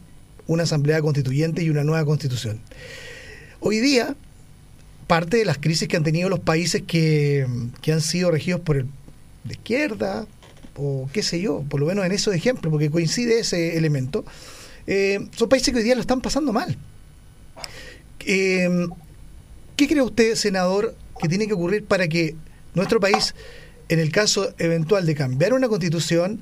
una 0.46 0.64
asamblea 0.64 1.00
constituyente 1.00 1.62
y 1.62 1.70
una 1.70 1.84
nueva 1.84 2.04
constitución. 2.04 2.60
Hoy 3.60 3.80
día, 3.80 4.14
parte 5.06 5.38
de 5.38 5.44
las 5.44 5.58
crisis 5.58 5.88
que 5.88 5.96
han 5.96 6.04
tenido 6.04 6.28
los 6.28 6.40
países 6.40 6.82
que, 6.86 7.46
han 7.90 8.00
sido 8.02 8.30
regidos 8.30 8.60
por 8.60 8.76
el, 8.76 8.86
de 9.44 9.54
izquierda, 9.54 10.26
o 10.76 11.08
qué 11.12 11.22
sé 11.22 11.40
yo, 11.40 11.64
por 11.68 11.80
lo 11.80 11.86
menos 11.86 12.04
en 12.04 12.12
esos 12.12 12.34
ejemplos, 12.34 12.70
porque 12.70 12.90
coincide 12.90 13.40
ese 13.40 13.76
elemento, 13.76 14.24
eh, 14.90 15.28
son 15.36 15.50
países 15.50 15.70
que 15.70 15.80
hoy 15.80 15.84
día 15.84 15.94
lo 15.94 16.00
están 16.00 16.22
pasando 16.22 16.50
mal. 16.50 16.74
Eh, 18.24 18.86
¿Qué 19.76 19.86
cree 19.86 20.00
usted, 20.00 20.34
senador, 20.34 20.94
que 21.20 21.28
tiene 21.28 21.46
que 21.46 21.52
ocurrir 21.52 21.84
para 21.84 22.08
que 22.08 22.34
nuestro 22.72 22.98
país, 22.98 23.34
en 23.90 23.98
el 23.98 24.10
caso 24.10 24.54
eventual 24.56 25.04
de 25.04 25.14
cambiar 25.14 25.52
una 25.52 25.68
constitución, 25.68 26.40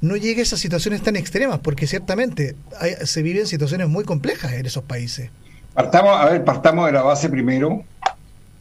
no 0.00 0.16
llegue 0.16 0.40
a 0.40 0.42
esas 0.42 0.58
situaciones 0.58 1.00
tan 1.02 1.14
extremas? 1.14 1.60
Porque 1.60 1.86
ciertamente 1.86 2.56
se 3.04 3.22
viven 3.22 3.46
situaciones 3.46 3.88
muy 3.88 4.02
complejas 4.02 4.52
en 4.54 4.66
esos 4.66 4.82
países. 4.82 5.30
Partamos, 5.72 6.18
a 6.18 6.28
ver, 6.28 6.44
partamos 6.44 6.86
de 6.86 6.92
la 6.92 7.02
base 7.02 7.28
primero, 7.28 7.84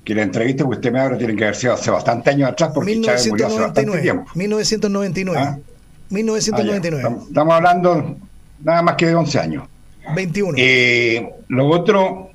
que 0.04 0.14
la 0.14 0.22
entrevista 0.22 0.66
que 0.66 0.70
usted 0.70 0.92
me 0.92 1.00
abre 1.00 1.18
tiene 1.18 1.36
que 1.36 1.46
haber 1.46 1.56
sido 1.56 1.74
hace 1.74 1.90
bastante 1.90 2.30
años 2.30 2.52
atrás, 2.52 2.70
porque 2.76 2.92
1999, 2.92 3.18
Chávez 3.18 3.32
murió 3.32 3.48
hace 3.48 3.60
bastante 3.60 4.02
tiempo. 4.04 4.32
1999. 4.36 5.64
1999. 6.10 7.04
Ah, 7.04 7.26
estamos 7.28 7.54
hablando 7.56 8.18
nada 8.66 8.82
más 8.82 8.96
que 8.96 9.06
de 9.06 9.16
11 9.16 9.40
años. 9.40 9.64
21. 10.16 10.58
Eh, 10.58 11.30
lo 11.48 11.68
otro, 11.68 12.32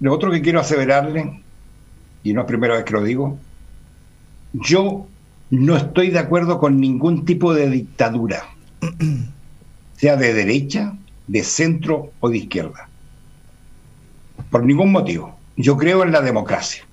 lo 0.00 0.12
otro 0.12 0.30
que 0.30 0.40
quiero 0.40 0.60
aseverarle, 0.60 1.42
y 2.22 2.32
no 2.32 2.42
es 2.42 2.46
primera 2.46 2.74
vez 2.74 2.84
que 2.84 2.92
lo 2.92 3.02
digo, 3.02 3.36
yo 4.52 5.06
no 5.50 5.76
estoy 5.76 6.10
de 6.10 6.20
acuerdo 6.20 6.58
con 6.58 6.80
ningún 6.80 7.24
tipo 7.24 7.54
de 7.54 7.68
dictadura, 7.68 8.44
sea 9.96 10.16
de 10.16 10.32
derecha, 10.32 10.96
de 11.26 11.42
centro 11.42 12.12
o 12.20 12.30
de 12.30 12.38
izquierda. 12.38 12.88
Por 14.50 14.64
ningún 14.64 14.92
motivo. 14.92 15.36
Yo 15.56 15.76
creo 15.76 16.04
en 16.04 16.12
la 16.12 16.20
democracia. 16.20 16.84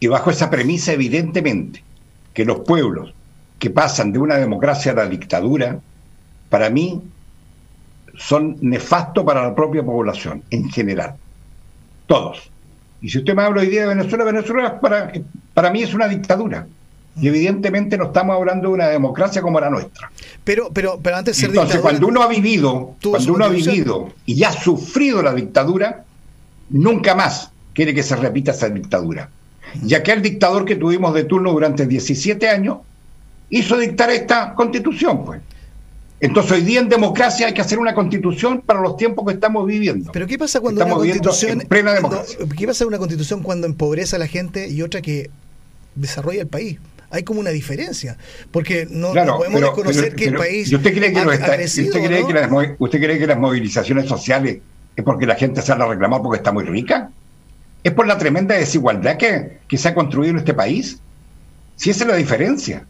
Y 0.00 0.08
bajo 0.08 0.30
esa 0.30 0.50
premisa, 0.50 0.92
evidentemente, 0.92 1.84
que 2.34 2.44
los 2.44 2.60
pueblos 2.60 3.14
que 3.58 3.70
pasan 3.70 4.12
de 4.12 4.18
una 4.18 4.36
democracia 4.36 4.92
a 4.92 4.94
la 4.94 5.06
dictadura, 5.06 5.78
para 6.48 6.70
mí, 6.70 7.02
son 8.20 8.58
nefastos 8.60 9.24
para 9.24 9.42
la 9.42 9.54
propia 9.54 9.82
población 9.82 10.42
en 10.50 10.68
general. 10.70 11.14
Todos. 12.06 12.50
Y 13.00 13.08
si 13.08 13.18
usted 13.18 13.34
me 13.34 13.42
habla 13.42 13.62
hoy 13.62 13.68
día 13.68 13.82
de 13.82 13.94
Venezuela, 13.94 14.24
Venezuela 14.24 14.78
para, 14.78 15.10
para 15.54 15.70
mí 15.70 15.82
es 15.82 15.94
una 15.94 16.06
dictadura. 16.06 16.66
Y 17.18 17.28
evidentemente 17.28 17.96
no 17.96 18.06
estamos 18.06 18.36
hablando 18.36 18.68
de 18.68 18.74
una 18.74 18.88
democracia 18.88 19.40
como 19.40 19.58
la 19.58 19.70
nuestra. 19.70 20.10
Pero, 20.44 20.70
pero, 20.70 21.00
pero 21.02 21.16
antes 21.16 21.34
de 21.36 21.40
ser 21.40 21.50
Entonces, 21.50 21.80
cuando 21.80 22.06
uno 22.06 22.22
ha 22.22 22.28
vivido, 22.28 22.94
cuando 23.02 23.32
uno 23.32 23.46
ha 23.46 23.48
vivido 23.48 24.12
y 24.26 24.34
ya 24.34 24.50
ha 24.50 24.52
sufrido 24.52 25.22
la 25.22 25.32
dictadura, 25.32 26.04
nunca 26.68 27.14
más 27.14 27.50
quiere 27.72 27.94
que 27.94 28.02
se 28.02 28.16
repita 28.16 28.52
esa 28.52 28.68
dictadura. 28.68 29.30
Y 29.84 29.94
aquel 29.94 30.20
dictador 30.20 30.66
que 30.66 30.76
tuvimos 30.76 31.14
de 31.14 31.24
turno 31.24 31.52
durante 31.52 31.86
17 31.86 32.48
años 32.48 32.78
hizo 33.48 33.78
dictar 33.78 34.10
esta 34.10 34.54
constitución, 34.54 35.24
pues. 35.24 35.40
Entonces 36.20 36.52
hoy 36.52 36.62
día 36.62 36.80
en 36.80 36.88
democracia 36.88 37.46
hay 37.46 37.54
que 37.54 37.62
hacer 37.62 37.78
una 37.78 37.94
constitución 37.94 38.60
para 38.60 38.80
los 38.80 38.96
tiempos 38.96 39.26
que 39.26 39.32
estamos 39.32 39.66
viviendo. 39.66 40.12
Pero 40.12 40.26
¿qué 40.26 40.38
pasa 40.38 40.60
cuando 40.60 40.82
estamos 40.82 41.02
una 41.02 41.12
constitución 41.12 41.60
en 41.62 41.68
plena 41.68 41.94
democracia? 41.94 42.38
¿Qué 42.56 42.66
pasa 42.66 42.86
una 42.86 42.98
constitución 42.98 43.42
cuando 43.42 43.66
empobrece 43.66 44.16
a 44.16 44.18
la 44.18 44.26
gente 44.26 44.68
y 44.68 44.82
otra 44.82 45.00
que 45.00 45.30
desarrolla 45.94 46.42
el 46.42 46.48
país? 46.48 46.78
Hay 47.12 47.24
como 47.24 47.40
una 47.40 47.50
diferencia, 47.50 48.16
porque 48.52 48.86
no, 48.88 49.12
podemos 49.12 49.60
reconocer 49.60 50.14
que 50.14 50.26
el 50.26 50.34
país 50.34 50.72
usted 50.72 50.94
cree 50.94 51.12
que, 51.12 51.18
usted, 51.18 52.06
cree 52.06 52.24
que 52.24 52.32
las, 52.32 52.50
¿Usted 52.78 53.00
cree 53.00 53.18
que 53.18 53.26
las 53.26 53.38
movilizaciones 53.38 54.06
sociales 54.06 54.58
es 54.94 55.04
porque 55.04 55.26
la 55.26 55.34
gente 55.34 55.60
sale 55.60 55.82
a 55.82 55.88
reclamar 55.88 56.22
porque 56.22 56.36
está 56.36 56.52
muy 56.52 56.64
rica? 56.64 57.10
¿Es 57.82 57.92
por 57.92 58.06
la 58.06 58.16
tremenda 58.16 58.54
desigualdad 58.54 59.16
que, 59.16 59.58
que 59.66 59.76
se 59.76 59.88
ha 59.88 59.94
construido 59.94 60.32
en 60.32 60.38
este 60.38 60.54
país? 60.54 61.00
Si 61.74 61.90
esa 61.90 62.04
es 62.04 62.10
la 62.10 62.16
diferencia. 62.16 62.84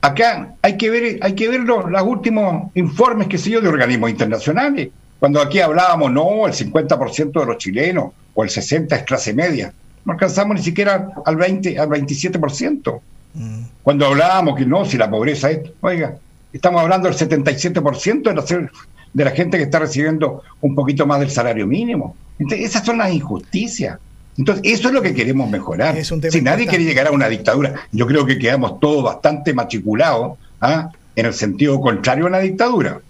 Acá 0.00 0.54
hay 0.62 0.76
que 0.76 0.90
ver, 0.90 1.18
hay 1.22 1.34
que 1.34 1.48
ver 1.48 1.60
los, 1.60 1.84
últimos 2.02 2.70
informes, 2.74 3.28
que 3.28 3.38
sé 3.38 3.50
yo, 3.50 3.60
de 3.60 3.68
organismos 3.68 4.10
internacionales. 4.10 4.90
Cuando 5.18 5.40
aquí 5.40 5.60
hablábamos, 5.60 6.12
no, 6.12 6.46
el 6.46 6.52
50% 6.52 7.40
de 7.40 7.46
los 7.46 7.58
chilenos 7.58 8.12
o 8.34 8.44
el 8.44 8.50
60% 8.50 8.96
es 8.96 9.02
clase 9.02 9.34
media. 9.34 9.72
No 10.04 10.12
alcanzamos 10.12 10.56
ni 10.56 10.62
siquiera 10.62 11.08
al 11.24 11.36
20, 11.36 11.78
al 11.78 11.88
27%. 11.88 13.00
Mm. 13.34 13.62
Cuando 13.82 14.06
hablábamos 14.06 14.56
que 14.56 14.64
no, 14.64 14.84
si 14.84 14.96
la 14.96 15.10
pobreza 15.10 15.50
es, 15.50 15.60
oiga, 15.80 16.16
estamos 16.52 16.80
hablando 16.80 17.08
del 17.08 17.18
77% 17.18 18.22
de 18.22 18.34
la, 18.34 18.70
de 19.12 19.24
la 19.24 19.30
gente 19.32 19.58
que 19.58 19.64
está 19.64 19.80
recibiendo 19.80 20.42
un 20.60 20.74
poquito 20.76 21.06
más 21.06 21.18
del 21.18 21.30
salario 21.30 21.66
mínimo. 21.66 22.16
Entonces, 22.38 22.66
esas 22.66 22.86
son 22.86 22.98
las 22.98 23.12
injusticias. 23.12 23.98
Entonces, 24.38 24.72
eso 24.72 24.88
es 24.88 24.94
lo 24.94 25.02
que 25.02 25.14
queremos 25.14 25.50
mejorar. 25.50 25.96
si 26.04 26.40
nadie 26.40 26.66
quiere 26.66 26.84
llegar 26.84 27.08
a 27.08 27.10
una 27.10 27.28
dictadura, 27.28 27.74
yo 27.90 28.06
creo 28.06 28.24
que 28.24 28.38
quedamos 28.38 28.78
todos 28.78 29.02
bastante 29.02 29.52
matriculados 29.52 30.38
¿ah? 30.60 30.92
en 31.16 31.26
el 31.26 31.34
sentido 31.34 31.80
contrario 31.80 32.26
a 32.28 32.30
la 32.30 32.38
dictadura. 32.38 33.00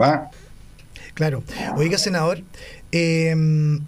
¿va? 0.00 0.30
Claro. 1.12 1.44
Oiga, 1.76 1.98
senador, 1.98 2.42
em, 2.90 3.80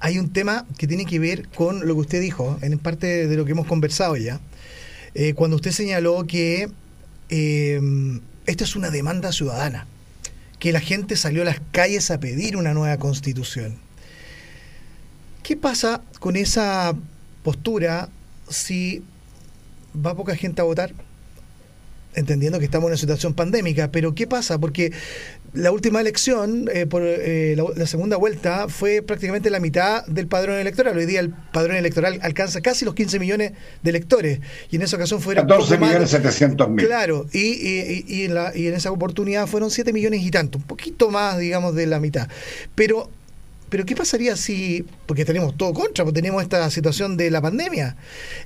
hay 0.00 0.18
un 0.18 0.32
tema 0.32 0.66
que 0.76 0.88
tiene 0.88 1.06
que 1.06 1.20
ver 1.20 1.48
con 1.48 1.86
lo 1.86 1.94
que 1.94 2.00
usted 2.00 2.20
dijo, 2.20 2.58
en 2.62 2.76
parte 2.78 3.28
de 3.28 3.36
lo 3.36 3.44
que 3.44 3.52
hemos 3.52 3.66
conversado 3.66 4.16
ya. 4.16 4.40
Eh, 5.14 5.34
cuando 5.34 5.56
usted 5.56 5.70
señaló 5.70 6.26
que 6.26 6.68
eh, 7.28 7.80
esta 8.46 8.64
es 8.64 8.74
una 8.74 8.90
demanda 8.90 9.30
ciudadana, 9.30 9.86
que 10.58 10.72
la 10.72 10.80
gente 10.80 11.16
salió 11.16 11.42
a 11.42 11.44
las 11.44 11.60
calles 11.70 12.10
a 12.10 12.18
pedir 12.18 12.56
una 12.56 12.74
nueva 12.74 12.96
constitución. 12.98 13.78
¿Qué 15.50 15.56
pasa 15.56 16.00
con 16.20 16.36
esa 16.36 16.94
postura 17.42 18.08
si 18.48 19.02
va 19.96 20.14
poca 20.14 20.36
gente 20.36 20.60
a 20.60 20.64
votar? 20.64 20.94
entendiendo 22.14 22.58
que 22.58 22.64
estamos 22.64 22.86
en 22.86 22.92
una 22.92 22.96
situación 22.96 23.34
pandémica, 23.34 23.90
pero 23.92 24.14
¿qué 24.14 24.26
pasa? 24.26 24.58
Porque 24.58 24.92
la 25.52 25.70
última 25.70 26.00
elección, 26.00 26.68
eh, 26.72 26.86
por 26.86 27.02
eh, 27.04 27.56
la, 27.76 27.86
segunda 27.86 28.16
vuelta, 28.16 28.68
fue 28.68 29.00
prácticamente 29.02 29.48
la 29.48 29.60
mitad 29.60 30.04
del 30.06 30.26
padrón 30.26 30.56
electoral. 30.56 30.96
Hoy 30.96 31.06
día 31.06 31.20
el 31.20 31.30
padrón 31.30 31.76
electoral 31.76 32.18
alcanza 32.22 32.60
casi 32.60 32.84
los 32.84 32.94
15 32.94 33.18
millones 33.20 33.52
de 33.82 33.90
electores, 33.90 34.40
y 34.70 34.76
en 34.76 34.82
esa 34.82 34.96
ocasión 34.96 35.20
fueron... 35.20 35.46
14 35.46 35.78
millones 35.78 36.10
700 36.10 36.68
mil. 36.68 36.86
Claro, 36.86 37.26
y, 37.32 37.38
y, 37.38 38.04
y, 38.08 38.24
en 38.24 38.34
la, 38.34 38.56
y 38.56 38.66
en 38.66 38.74
esa 38.74 38.90
oportunidad 38.90 39.46
fueron 39.46 39.70
7 39.70 39.92
millones 39.92 40.22
y 40.22 40.30
tanto, 40.30 40.58
un 40.58 40.64
poquito 40.64 41.10
más, 41.10 41.38
digamos, 41.38 41.74
de 41.74 41.86
la 41.86 42.00
mitad. 42.00 42.28
Pero 42.74 43.10
pero 43.70 43.86
¿qué 43.86 43.94
pasaría 43.94 44.36
si, 44.36 44.84
porque 45.06 45.24
tenemos 45.24 45.56
todo 45.56 45.72
contra, 45.72 46.04
porque 46.04 46.20
tenemos 46.20 46.42
esta 46.42 46.68
situación 46.70 47.16
de 47.16 47.30
la 47.30 47.40
pandemia 47.40 47.96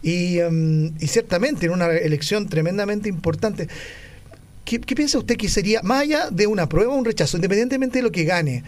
y, 0.03 0.39
em, 0.39 0.97
ciertamente 0.99 1.67
en 1.67 1.73
una 1.73 1.91
elección 1.91 2.47
tremendamente 2.49 3.09
importante, 3.09 3.69
¿qué, 4.65 4.79
piensa 4.81 5.19
usted 5.19 5.37
que 5.37 5.49
sería, 5.49 5.83
más 5.83 6.03
allá 6.03 6.31
de 6.31 6.47
una 6.47 6.69
prueba 6.69 6.93
o 6.93 6.97
un 6.97 7.07
rechazo, 7.07 7.39
independientemente 7.39 7.99
de 7.99 8.03
lo 8.03 8.13
que 8.13 8.25
gane, 8.25 8.65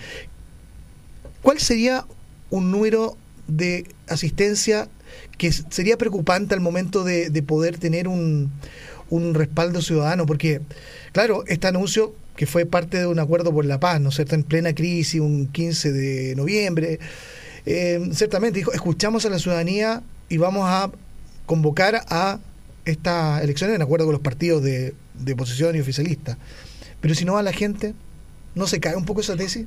cuál 1.43 1.61
sería 1.61 2.07
un 2.51 2.71
número 2.71 3.17
de 3.47 3.87
asistencia 4.09 4.89
que 5.37 5.53
sería 5.53 5.99
preocupante 5.99 6.55
al 6.55 6.61
momento 6.61 7.05
de, 7.05 7.29
de 7.31 7.43
poder 7.43 7.79
tener 7.79 8.09
un 8.09 8.51
respaldo 9.35 9.83
ciudadano? 9.83 10.25
Porque, 10.25 10.63
claro, 11.13 11.45
este 11.47 11.67
anuncio 11.67 12.15
que 12.37 12.47
fue 12.47 12.67
parte 12.67 12.99
de 12.99 13.07
un 13.07 13.19
acuerdo 13.19 13.53
por 13.53 13.65
la 13.65 13.81
paz, 13.81 14.01
¿no 14.01 14.11
es 14.11 14.15
cierto?, 14.15 14.35
en 14.35 14.43
plena 14.43 14.75
crisis, 14.75 15.21
un 15.21 15.49
15 15.49 15.93
de 15.93 16.37
noviembre. 16.37 16.99
Eh, 17.65 18.11
ciertamente 18.13 18.59
dijo, 18.59 18.73
escuchamos 18.73 19.25
a 19.27 19.31
la 19.31 19.39
ciudadanía 19.39 20.03
y 20.29 20.37
vamos 20.37 20.65
a 20.67 20.91
convocar 21.47 22.03
a 22.09 22.39
estas 22.85 23.43
elecciones 23.43 23.77
en 23.77 23.83
acuerdo 23.83 24.05
con 24.05 24.13
los 24.13 24.23
partidos 24.23 24.63
de, 24.63 24.95
oposición 25.33 25.75
y 25.77 25.81
oficialista. 25.81 26.37
Pero 27.01 27.15
si 27.15 27.25
no 27.25 27.35
va 27.35 27.43
la 27.43 27.53
gente, 27.53 27.95
¿no 28.55 28.67
se 28.67 28.81
cae 28.81 28.97
un 28.97 29.05
poco 29.05 29.23
esa 29.23 29.37
tesis? 29.37 29.67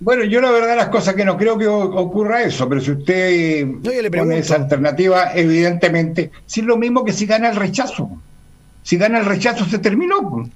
Bueno, 0.00 0.24
yo 0.24 0.40
la 0.40 0.50
verdad 0.50 0.76
las 0.76 0.88
cosas 0.88 1.14
que 1.14 1.24
no 1.26 1.36
creo 1.36 1.58
que 1.58 1.66
ocurra 1.66 2.42
eso, 2.42 2.68
pero 2.68 2.80
si 2.80 2.92
usted 2.92 3.66
pone 4.10 4.38
esa 4.38 4.56
alternativa, 4.56 5.32
evidentemente, 5.34 6.30
si 6.46 6.60
es 6.60 6.66
lo 6.66 6.78
mismo 6.78 7.04
que 7.04 7.12
si 7.12 7.26
gana 7.26 7.50
el 7.50 7.56
rechazo. 7.56 8.10
Si 8.82 8.96
gana 8.96 9.18
el 9.18 9.26
rechazo 9.26 9.66
se 9.66 9.78
terminó 9.78 10.50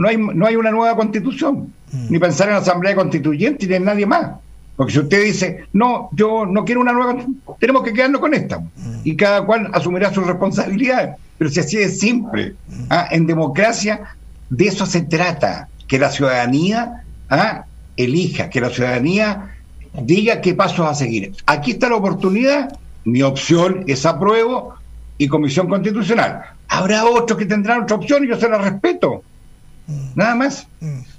no 0.00 0.08
hay, 0.08 0.16
no 0.16 0.46
hay 0.46 0.56
una 0.56 0.70
nueva 0.70 0.96
constitución, 0.96 1.74
mm. 1.92 2.06
ni 2.08 2.18
pensar 2.18 2.48
en 2.48 2.54
la 2.54 2.60
asamblea 2.60 2.94
constituyente 2.94 3.66
ni 3.66 3.74
en 3.74 3.84
nadie 3.84 4.06
más. 4.06 4.30
Porque 4.74 4.94
si 4.94 4.98
usted 4.98 5.24
dice, 5.24 5.64
no, 5.74 6.08
yo 6.12 6.46
no 6.46 6.64
quiero 6.64 6.80
una 6.80 6.94
nueva, 6.94 7.22
tenemos 7.58 7.82
que 7.82 7.92
quedarnos 7.92 8.22
con 8.22 8.32
esta. 8.32 8.60
Mm. 8.60 9.00
Y 9.04 9.14
cada 9.14 9.44
cual 9.44 9.68
asumirá 9.74 10.10
su 10.10 10.22
responsabilidad. 10.22 11.16
Pero 11.36 11.50
si 11.50 11.60
así 11.60 11.76
es 11.76 11.98
simple, 11.98 12.54
mm. 12.66 12.84
¿ah? 12.88 13.08
en 13.10 13.26
democracia 13.26 14.16
de 14.48 14.68
eso 14.68 14.86
se 14.86 15.02
trata, 15.02 15.68
que 15.86 15.98
la 15.98 16.10
ciudadanía 16.10 17.02
¿ah? 17.28 17.66
elija, 17.98 18.48
que 18.48 18.62
la 18.62 18.70
ciudadanía 18.70 19.54
diga 20.00 20.40
qué 20.40 20.54
pasos 20.54 20.86
a 20.86 20.94
seguir. 20.94 21.34
Aquí 21.44 21.72
está 21.72 21.90
la 21.90 21.96
oportunidad, 21.96 22.74
mi 23.04 23.20
opción 23.20 23.84
es 23.86 24.06
apruebo 24.06 24.76
y 25.18 25.28
comisión 25.28 25.68
constitucional. 25.68 26.40
Habrá 26.68 27.04
otros 27.04 27.38
que 27.38 27.44
tendrán 27.44 27.82
otra 27.82 27.96
opción 27.96 28.24
y 28.24 28.28
yo 28.28 28.40
se 28.40 28.48
la 28.48 28.56
respeto. 28.56 29.24
Nada 30.14 30.34
más. 30.34 30.66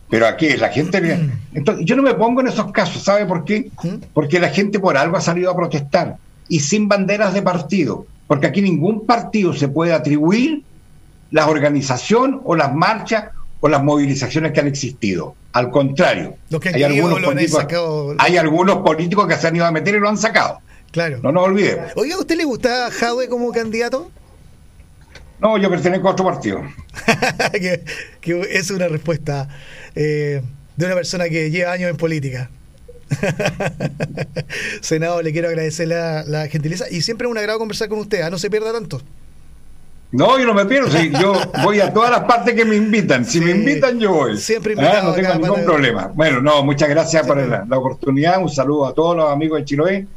Pero 0.10 0.28
aquí 0.28 0.50
la 0.58 0.70
gente... 0.70 1.30
Entonces, 1.54 1.86
yo 1.86 1.96
no 1.96 2.04
me 2.04 2.14
pongo 2.14 2.42
en 2.42 2.48
esos 2.48 2.72
casos, 2.72 3.04
¿sabe 3.04 3.26
por 3.26 3.46
qué? 3.46 3.72
Porque 4.14 4.40
la 4.40 4.50
gente 4.50 4.80
por 4.80 4.98
algo 4.98 5.18
ha 5.18 5.22
salido 5.22 5.50
a 5.52 5.56
protestar 5.56 6.18
y 6.48 6.60
sin 6.60 6.88
banderas 6.88 7.34
de 7.34 7.42
partido, 7.42 8.06
porque 8.28 8.48
aquí 8.48 8.62
ningún 8.62 9.06
partido 9.06 9.54
se 9.54 9.70
puede 9.70 9.94
atribuir 9.94 10.64
la 11.32 11.48
organización 11.48 12.42
o 12.44 12.56
las 12.56 12.76
marchas 12.76 13.30
con 13.62 13.72
las 13.72 13.82
movilizaciones 13.84 14.52
que 14.52 14.60
han 14.60 14.68
existido. 14.68 15.36
Al 15.54 15.70
contrario, 15.70 16.36
hay, 16.74 16.84
algunos 16.84 17.22
políticos, 17.22 18.16
hay 18.18 18.38
algunos 18.38 18.78
políticos 18.78 19.28
que 19.28 19.36
se 19.36 19.48
han 19.48 19.56
ido 19.56 19.66
a 19.66 19.72
meter 19.72 19.96
y 19.96 20.00
lo 20.00 20.10
han 20.10 20.18
sacado. 20.18 20.60
Claro. 20.92 21.20
No 21.24 21.32
nos 21.32 21.46
olvidemos. 21.46 21.92
Oiga, 21.96 22.16
¿a 22.16 22.20
usted 22.20 22.36
le 22.36 22.44
gusta 22.44 22.90
Jadwe 22.92 23.30
como 23.30 23.52
candidato? 23.52 24.12
No, 25.42 25.58
yo 25.58 25.70
pertenezco 25.72 26.08
a 26.08 26.12
otro 26.12 26.26
partido. 26.26 26.62
que, 27.52 27.84
es 28.52 28.70
una 28.70 28.88
respuesta 28.88 29.50
eh, 29.96 30.42
de 30.78 30.86
una 30.86 30.94
persona 30.94 31.28
que 31.30 31.50
lleva 31.50 31.72
años 31.72 31.90
en 31.90 31.98
política. 31.98 32.52
Senador, 34.82 35.24
le 35.24 35.34
quiero 35.34 35.48
agradecer 35.48 35.88
la, 35.88 36.48
gentileza 36.48 36.86
y 36.90 37.02
siempre 37.02 37.26
es 37.26 37.32
un 37.32 37.38
agrado 37.40 37.58
conversar 37.58 37.90
con 37.90 38.00
usted. 38.00 38.22
¿ah? 38.22 38.30
No 38.30 38.38
se 38.38 38.52
pierda 38.52 38.72
tanto. 38.72 39.02
No, 40.12 40.38
yo 40.38 40.46
no 40.46 40.54
me 40.54 40.66
pierdo. 40.66 40.90
yo 41.20 41.34
voy 41.64 41.80
a 41.80 41.92
todas 41.92 42.12
las 42.12 42.22
partes 42.26 42.54
que 42.54 42.64
me 42.64 42.76
invitan. 42.76 43.26
Si 43.26 43.42
me 43.42 43.52
invitan, 43.52 44.00
yo 44.00 44.12
voy. 44.12 44.38
Siempre 44.38 44.76
ah, 44.78 45.02
no 45.04 45.14
tengo 45.14 45.34
ningún 45.36 45.64
problema. 45.64 46.12
Bueno, 46.14 46.40
no, 46.42 46.64
muchas 46.64 46.90
gracias 46.90 47.26
por 47.26 47.38
la, 47.38 47.66
oportunidad. 47.78 48.40
Un 48.42 48.50
saludo 48.50 48.86
a 48.86 48.94
todos 48.94 49.16
los 49.16 49.32
amigos 49.32 49.60
de 49.60 49.66
Chiloé. 49.66 50.08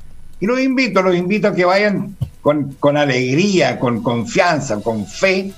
Y 0.41 0.47
los 0.47 0.61
invito, 0.61 1.01
los 1.01 1.15
invito 1.15 1.49
a 1.49 1.55
que 1.55 1.65
vayan 1.65 2.15
con, 2.44 2.74
con 2.78 2.98
alegría, 2.98 3.78
con 3.78 4.02
confianza, 4.02 4.78
con 4.83 5.07
fe 5.07 5.50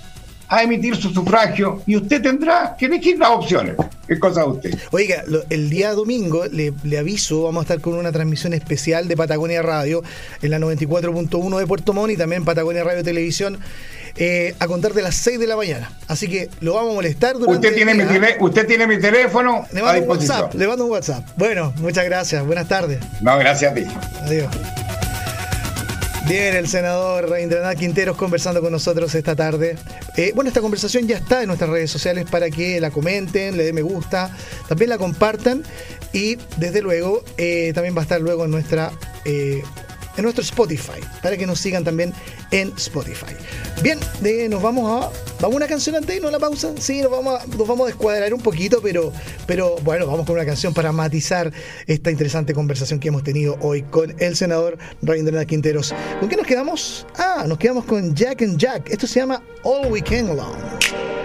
a 0.46 0.62
emitir 0.62 0.94
su 0.94 1.10
sufragio 1.10 1.82
y 1.84 1.96
usted 1.96 2.22
tendrá 2.22 2.76
que 2.78 2.86
elegir 2.86 3.18
las 3.18 3.30
opciones. 3.30 3.74
¿Qué 4.06 4.20
cosa 4.20 4.44
usted? 4.44 4.78
Oiga, 4.92 5.24
el 5.50 5.68
día 5.68 5.92
domingo 5.94 6.46
le, 6.46 6.72
le, 6.84 6.98
aviso, 6.98 7.42
vamos 7.42 7.62
a 7.62 7.64
estar 7.64 7.80
con 7.80 7.94
una 7.94 8.12
transmisión 8.12 8.52
especial 8.52 9.08
de 9.08 9.16
Patagonia 9.16 9.62
Radio 9.62 10.04
en 10.40 10.50
la 10.52 10.60
94.1 10.60 11.58
de 11.58 11.66
Puerto 11.66 11.92
Montt 11.92 12.12
y 12.12 12.16
también 12.16 12.44
Patagonia 12.44 12.84
Radio 12.84 13.02
Televisión 13.02 13.58
eh, 14.14 14.54
a 14.60 14.68
contar 14.68 14.92
de 14.92 15.02
las 15.02 15.16
6 15.16 15.40
de 15.40 15.48
la 15.48 15.56
mañana. 15.56 15.90
Así 16.06 16.28
que 16.28 16.48
lo 16.60 16.74
vamos 16.74 16.92
a 16.92 16.94
molestar 16.94 17.36
durante 17.36 17.66
usted 17.66 17.74
tiene, 17.74 17.94
mi, 17.94 18.04
usted 18.38 18.64
tiene 18.64 18.86
mi 18.86 19.00
teléfono 19.00 19.66
le 19.72 19.82
mando 19.82 20.02
Un 20.02 20.08
WhatsApp, 20.10 20.54
le 20.54 20.68
mando 20.68 20.84
un 20.84 20.92
WhatsApp. 20.92 21.26
Bueno, 21.36 21.74
muchas 21.78 22.04
gracias. 22.04 22.46
Buenas 22.46 22.68
tardes. 22.68 23.00
No, 23.20 23.36
gracias 23.36 23.72
a 23.72 23.74
ti. 23.74 23.84
Adiós. 24.22 24.85
Bien, 26.28 26.56
el 26.56 26.66
senador 26.66 27.30
Reindranath 27.30 27.78
Quinteros 27.78 28.16
conversando 28.16 28.60
con 28.60 28.72
nosotros 28.72 29.14
esta 29.14 29.36
tarde. 29.36 29.76
Eh, 30.16 30.32
bueno, 30.34 30.48
esta 30.48 30.60
conversación 30.60 31.06
ya 31.06 31.18
está 31.18 31.42
en 31.42 31.46
nuestras 31.46 31.70
redes 31.70 31.88
sociales 31.88 32.28
para 32.28 32.50
que 32.50 32.80
la 32.80 32.90
comenten, 32.90 33.56
le 33.56 33.62
den 33.62 33.76
me 33.76 33.82
gusta, 33.82 34.36
también 34.66 34.90
la 34.90 34.98
compartan 34.98 35.62
y 36.12 36.36
desde 36.56 36.82
luego 36.82 37.22
eh, 37.36 37.70
también 37.76 37.94
va 37.94 38.00
a 38.00 38.02
estar 38.02 38.20
luego 38.20 38.44
en 38.44 38.50
nuestra 38.50 38.90
en 40.16 40.22
nuestro 40.22 40.42
Spotify, 40.42 41.00
para 41.22 41.36
que 41.36 41.46
nos 41.46 41.60
sigan 41.60 41.84
también 41.84 42.12
en 42.50 42.72
Spotify. 42.76 43.34
Bien, 43.82 43.98
nos 44.50 44.62
vamos 44.62 45.04
a. 45.04 45.10
¿Vamos 45.38 45.54
a 45.54 45.56
una 45.56 45.66
canción 45.66 45.96
antes 45.96 46.20
no 46.22 46.30
la 46.30 46.38
pausa? 46.38 46.72
Sí, 46.78 47.02
nos 47.02 47.10
vamos 47.10 47.42
a, 47.42 47.46
nos 47.46 47.68
vamos 47.68 47.84
a 47.84 47.86
descuadrar 47.88 48.32
un 48.32 48.40
poquito, 48.40 48.80
pero, 48.82 49.12
pero 49.46 49.76
bueno, 49.82 50.06
vamos 50.06 50.24
con 50.24 50.34
una 50.34 50.46
canción 50.46 50.72
para 50.72 50.92
matizar 50.92 51.52
esta 51.86 52.10
interesante 52.10 52.54
conversación 52.54 53.00
que 53.00 53.08
hemos 53.08 53.22
tenido 53.22 53.58
hoy 53.60 53.82
con 53.82 54.14
el 54.18 54.34
senador 54.34 54.78
Rabindranath 55.02 55.46
Quinteros. 55.46 55.94
¿Con 56.20 56.28
qué 56.28 56.36
nos 56.36 56.46
quedamos? 56.46 57.06
Ah, 57.18 57.44
nos 57.46 57.58
quedamos 57.58 57.84
con 57.84 58.14
Jack 58.14 58.42
and 58.42 58.58
Jack. 58.58 58.88
Esto 58.90 59.06
se 59.06 59.20
llama 59.20 59.42
All 59.62 59.92
We 59.92 60.00
Can 60.02 60.30
Alone. 60.30 61.15